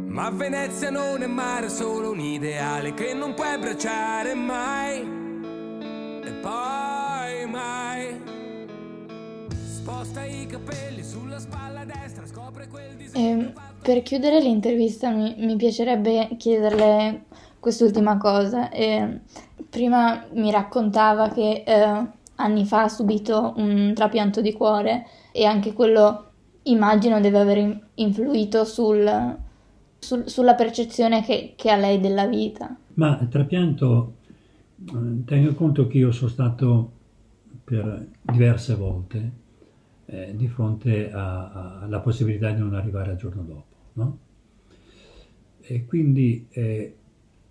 Ma 0.08 0.30
Venezia 0.32 0.90
non 0.90 1.22
è 1.22 1.28
mare, 1.28 1.70
solo 1.70 2.12
un 2.12 2.20
ideale 2.20 2.94
che 2.94 3.14
non 3.14 3.34
puoi 3.34 3.54
abbracciare 3.54 4.34
mai. 4.34 5.00
E 6.24 6.32
poi 6.42 7.46
mai. 7.50 8.22
Sposta 9.50 10.24
i 10.24 10.46
capelli 10.46 11.04
sulla 11.04 11.40
spalla 11.40 11.86
destra, 11.86 12.26
scopre 12.26 12.68
quel 12.68 12.96
disegno. 12.96 13.48
E 13.48 13.54
per 13.82 14.02
chiudere 14.02 14.40
l'intervista 14.42 15.10
mi, 15.10 15.36
mi 15.38 15.56
piacerebbe 15.56 16.36
chiederle 16.38 17.26
quest'ultima 17.60 18.18
cosa. 18.18 18.70
E 18.70 19.22
prima 19.76 20.26
mi 20.32 20.52
raccontava 20.52 21.28
che 21.28 21.64
eh, 21.68 22.08
anni 22.36 22.66
fa 22.66 22.84
ha 22.84 22.88
subito 22.88 23.54
un 23.58 23.92
trapianto 23.94 24.40
di 24.40 24.54
cuore 24.54 25.06
e 25.34 25.44
anche 25.44 25.74
quello 25.74 26.32
immagino 26.64 27.20
deve 27.20 27.40
aver 27.40 27.88
influito 27.96 28.64
sul, 28.64 29.38
sul, 30.00 30.30
sulla 30.30 30.54
percezione 30.54 31.24
che, 31.24 31.56
che, 31.58 31.70
ha 31.70 31.76
lei 31.76 32.00
della 32.00 32.26
vita. 32.26 32.74
Ma 32.94 33.20
il 33.22 33.28
trapianto, 33.28 34.14
eh, 34.80 35.26
tengo 35.26 35.54
conto 35.56 35.88
che 35.88 35.98
io 35.98 36.14
sono 36.14 36.30
stato 36.30 36.92
per 37.66 38.08
diverse 38.22 38.76
volte 38.76 39.32
eh, 40.06 40.34
di 40.38 40.48
fronte 40.48 41.12
alla 41.12 42.00
possibilità 42.00 42.50
di 42.52 42.62
non 42.62 42.76
arrivare 42.76 43.12
al 43.12 43.18
giorno 43.18 43.42
dopo, 43.42 43.76
no? 43.94 44.18
E 45.60 45.86
quindi 45.86 46.48
eh, 46.52 46.96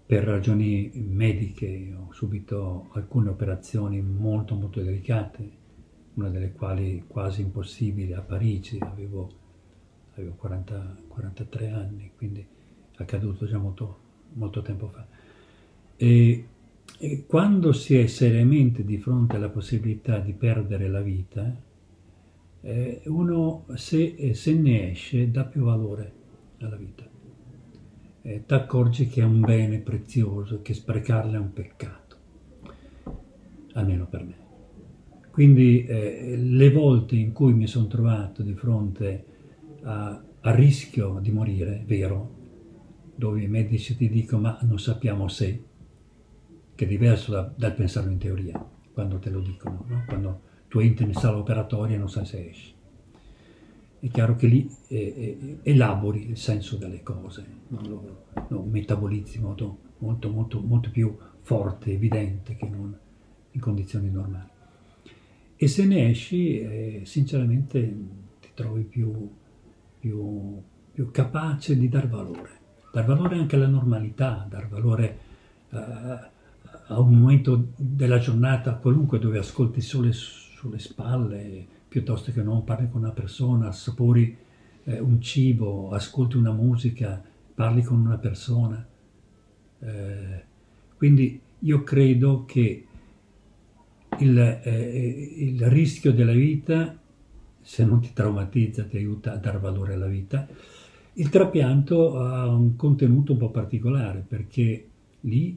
per 0.07 0.23
ragioni 0.25 0.91
mediche 0.95 1.95
ho 1.99 2.13
subito 2.13 2.91
alcune 2.93 3.31
operazioni 3.31 4.03
molto 4.03 4.55
molto 4.55 4.83
delicate, 4.83 5.63
una 6.15 6.29
delle 6.29 6.53
quali 6.53 7.05
quasi 7.07 7.41
impossibile 7.41 8.15
a 8.15 8.21
Parigi, 8.21 8.79
avevo, 8.81 9.31
avevo 10.15 10.35
40, 10.35 10.97
43 11.09 11.71
anni, 11.71 12.11
quindi 12.17 12.41
è 12.41 13.03
accaduto 13.03 13.47
già 13.47 13.57
molto, 13.57 13.99
molto 14.35 14.61
tempo 14.61 14.89
fa. 14.89 15.07
E, 15.97 16.49
e, 16.99 17.25
quando 17.27 17.73
si 17.73 17.97
è 17.97 18.07
seriamente 18.07 18.85
di 18.85 18.99
fronte 18.99 19.37
alla 19.37 19.49
possibilità 19.49 20.19
di 20.19 20.35
perdere 20.35 20.87
la 20.89 21.01
vita, 21.01 21.63
eh, 22.61 23.03
uno 23.07 23.65
se, 23.75 24.35
se 24.35 24.53
ne 24.53 24.91
esce 24.91 25.31
dà 25.31 25.45
più 25.45 25.63
valore 25.63 26.13
alla 26.59 26.77
vita 26.77 27.13
eh, 28.27 28.45
ti 28.47 28.55
accorgi 28.55 29.07
che 29.07 29.21
è 29.21 29.25
un 29.25 29.41
bene 29.41 29.79
prezioso, 29.81 30.63
che 30.63 30.73
sprecarla 30.73 31.37
è 31.37 31.39
un 31.39 31.53
peccato, 31.53 32.17
almeno 33.75 34.07
per 34.07 34.25
me. 34.25 34.35
Quindi 35.31 35.85
eh, 35.85 36.37
le 36.39 36.71
volte 36.71 37.17
in 37.17 37.33
cui 37.33 37.53
mi 37.53 37.67
sono 37.67 37.87
trovato 37.87 38.43
di 38.43 38.55
fronte 38.55 39.25
a, 39.83 40.23
a 40.41 40.55
rischio 40.55 41.19
di 41.21 41.33
morire, 41.33 41.85
vero, 41.87 42.43
dove 43.15 43.43
i 43.43 43.49
medici 43.49 43.95
ti 43.95 44.09
dicono 44.09 44.43
ma 44.43 44.59
non 44.63 44.79
sappiamo 44.79 45.29
se, 45.29 45.65
che 46.75 46.85
è 46.85 46.89
diverso 46.89 47.31
da, 47.31 47.53
dal 47.55 47.75
pensarlo 47.75 48.11
in 48.11 48.19
teoria, 48.19 48.65
quando 48.93 49.19
te 49.19 49.29
lo 49.29 49.41
dicono, 49.41 49.85
no? 49.87 50.05
quando 50.07 50.41
tu 50.69 50.79
entri 50.79 51.05
in 51.05 51.13
sala 51.13 51.37
operatoria 51.37 51.97
e 51.97 51.99
non 51.99 52.09
sai 52.09 52.25
se 52.25 52.49
esci 52.49 52.74
è 54.05 54.11
chiaro 54.11 54.37
che 54.37 54.47
lì 54.49 54.71
eh, 54.89 54.97
eh, 55.17 55.59
elabori 55.63 56.29
il 56.29 56.37
senso 56.37 56.77
delle 56.77 57.03
cose, 57.03 57.43
no? 57.69 57.81
lo, 57.87 58.25
lo, 58.49 58.63
metabolizzi 58.63 59.39
in 59.39 59.45
modo 59.45 59.79
molto, 59.99 60.31
molto, 60.31 60.61
molto 60.61 60.91
più 60.91 61.17
forte, 61.41 61.93
evidente 61.93 62.55
che 62.55 62.69
non 62.69 62.95
in 63.53 63.61
condizioni 63.61 64.11
normali. 64.11 64.49
E 65.57 65.69
se 65.69 65.87
ne 65.87 66.11
esci, 66.11 66.61
eh, 66.61 67.03
sinceramente 67.07 67.81
ti 68.41 68.49
trovi 68.53 68.83
più, 68.83 69.31
più, 69.99 70.61
più, 70.93 71.11
capace 71.11 71.75
di 71.79 71.89
dar 71.89 72.07
valore, 72.07 72.51
dar 72.93 73.07
valore 73.07 73.39
anche 73.39 73.57
alla 73.57 73.69
normalità, 73.69 74.47
dar 74.51 74.69
valore 74.69 75.19
eh, 75.71 75.79
a 75.79 77.01
un 77.01 77.21
momento 77.21 77.69
della 77.75 78.19
giornata 78.19 78.75
qualunque 78.75 79.19
dove 79.19 79.39
ascolti 79.39 79.81
sole 79.81 80.13
sulle 80.13 80.79
spalle 80.79 81.74
piuttosto 81.95 82.33
che 82.33 82.43
non 82.43 82.65
parli 82.65 82.91
con 82.91 83.03
una 83.03 83.13
persona, 83.13 83.69
assapori 83.69 84.37
eh, 84.83 84.99
un 84.99 85.23
cibo, 85.23 85.91
ascolti 85.93 86.37
una 86.37 86.51
musica, 86.51 87.23
parli 87.55 87.83
con 87.83 88.01
una 88.01 88.19
persona. 88.19 88.85
Eh, 89.79 90.45
quindi 90.97 91.41
io 91.61 91.85
credo 91.85 92.47
che 92.47 92.87
il, 94.19 94.39
eh, 94.65 95.35
il, 95.37 95.69
rischio 95.69 96.13
della 96.13 96.33
vita, 96.33 96.99
se 97.61 97.85
non 97.85 98.01
ti 98.01 98.13
traumatizza, 98.13 98.87
ti 98.87 98.97
aiuta 98.97 99.35
a 99.35 99.37
dare 99.37 99.59
valore 99.59 99.95
alla 99.95 100.09
vita. 100.09 100.49
Il 101.13 101.29
trapianto 101.29 102.19
ha 102.19 102.49
un 102.49 102.75
contenuto 102.75 103.35
un 103.35 103.39
po' 103.39 103.51
particolare 103.51 104.25
perché 104.27 104.89
lì 105.21 105.57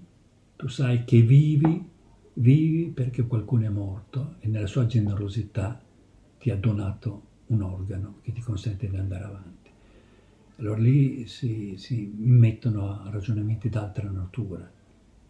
tu 0.55 0.67
sai 0.67 1.03
che 1.03 1.19
vivi, 1.19 1.83
vivi 2.33 2.91
perché 2.93 3.25
qualcuno 3.25 3.65
è 3.65 3.69
morto 3.69 4.35
e 4.41 4.47
nella 4.47 4.67
sua 4.67 4.85
generosità 4.85 5.81
ti 6.39 6.49
ha 6.49 6.55
donato 6.55 7.23
un 7.47 7.61
organo 7.61 8.19
che 8.21 8.31
ti 8.31 8.41
consente 8.41 8.89
di 8.89 8.97
andare 8.97 9.23
avanti. 9.23 9.69
Allora 10.57 10.79
lì 10.79 11.27
si, 11.27 11.75
si 11.77 12.11
mettono 12.17 13.03
a 13.03 13.09
ragionamenti 13.09 13.69
d'altra 13.69 14.09
natura, 14.09 14.69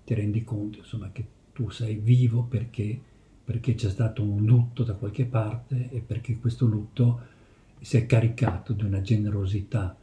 ti 0.06 0.14
rendi 0.14 0.44
conto 0.44 0.80
insomma, 0.80 1.12
che 1.12 1.26
tu 1.52 1.70
sei 1.70 1.96
vivo 1.96 2.44
perché, 2.44 3.00
perché 3.44 3.76
c'è 3.76 3.90
stato 3.90 4.24
un 4.24 4.46
lutto 4.46 4.84
da 4.84 4.94
qualche 4.94 5.26
parte 5.26 5.90
e 5.90 6.00
perché 6.00 6.38
questo 6.38 6.66
lutto 6.66 7.36
si 7.80 7.98
è 7.98 8.06
caricato 8.06 8.74
di 8.74 8.84
una 8.84 9.02
generosità 9.02 9.96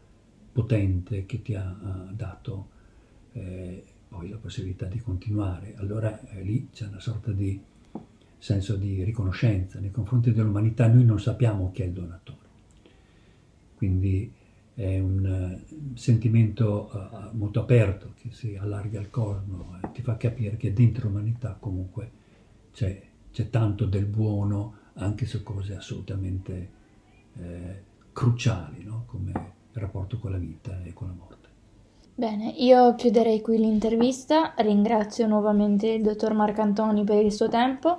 potente 0.52 1.26
che 1.26 1.42
ti 1.42 1.54
ha, 1.54 2.10
dato 2.12 2.68
eh, 3.32 3.82
poi 4.08 4.28
la 4.28 4.36
possibilità 4.36 4.86
di 4.86 5.00
continuare. 5.00 5.74
Allora 5.76 6.20
eh, 6.28 6.42
lì 6.42 6.68
c'è 6.70 6.86
una 6.86 7.00
sorta 7.00 7.32
di 7.32 7.60
senso 8.44 8.76
di 8.76 9.02
riconoscenza 9.02 9.80
nei 9.80 9.90
confronti 9.90 10.30
dell'umanità, 10.30 10.87
noi 10.87 11.07
non 11.07 11.18
sappiamo 11.18 11.70
chi 11.72 11.80
è 11.80 11.87
il 11.87 11.92
donatore. 11.92 12.38
Quindi 13.74 14.30
è 14.74 14.98
un 14.98 15.24
eh, 15.24 15.96
sentimento 15.96 16.90
uh, 16.92 17.35
molto 17.35 17.61
aperto 17.61 18.12
che 18.20 18.33
si 18.33 18.54
allarga 18.54 18.98
al 18.98 19.09
cosmo 19.09 19.78
e 19.83 19.90
ti 19.92 20.02
fa 20.02 20.18
capire 20.18 20.59
che 20.59 20.74
dentro 20.74 21.09
l'umanità 21.09 21.57
comunque 21.59 22.11
c'è, 22.74 23.00
c'è 23.33 23.48
tanto 23.48 23.87
del 23.87 24.04
buono 24.04 24.74
anche 24.94 25.24
su 25.24 25.42
cose 25.42 25.74
assolutamente 25.74 26.68
eh, 27.38 27.83
cruciali, 28.12 28.85
no? 28.85 29.04
come 29.07 29.30
il 29.30 29.80
rapporto 29.80 30.18
con 30.18 30.33
la 30.33 30.38
vita 30.38 30.83
e 30.83 30.92
con 30.92 31.07
la 31.07 31.14
morte. 31.14 31.43
Bene, 32.16 32.55
io 32.59 32.94
chiuderei 32.94 33.40
qui 33.40 33.59
l'intervista, 33.59 34.53
ringrazio 34.59 35.27
nuovamente 35.27 35.88
il 35.88 36.03
dottor 36.03 36.33
Marcantoni 36.33 37.03
per 37.03 37.24
il 37.24 37.33
suo 37.33 37.48
tempo 37.48 37.98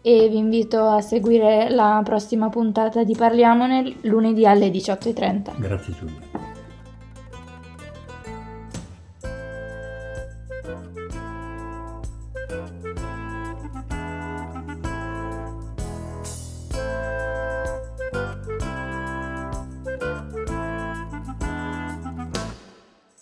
e 0.00 0.28
vi 0.28 0.38
invito 0.38 0.84
a 0.88 1.00
seguire 1.00 1.70
la 1.70 2.00
prossima 2.04 2.48
puntata 2.48 3.04
di 3.04 3.14
Parliamone 3.14 3.98
lunedì 4.02 4.44
alle 4.46 4.68
18.30. 4.68 5.60
Grazie 5.60 5.94
Giulia. 5.94 6.21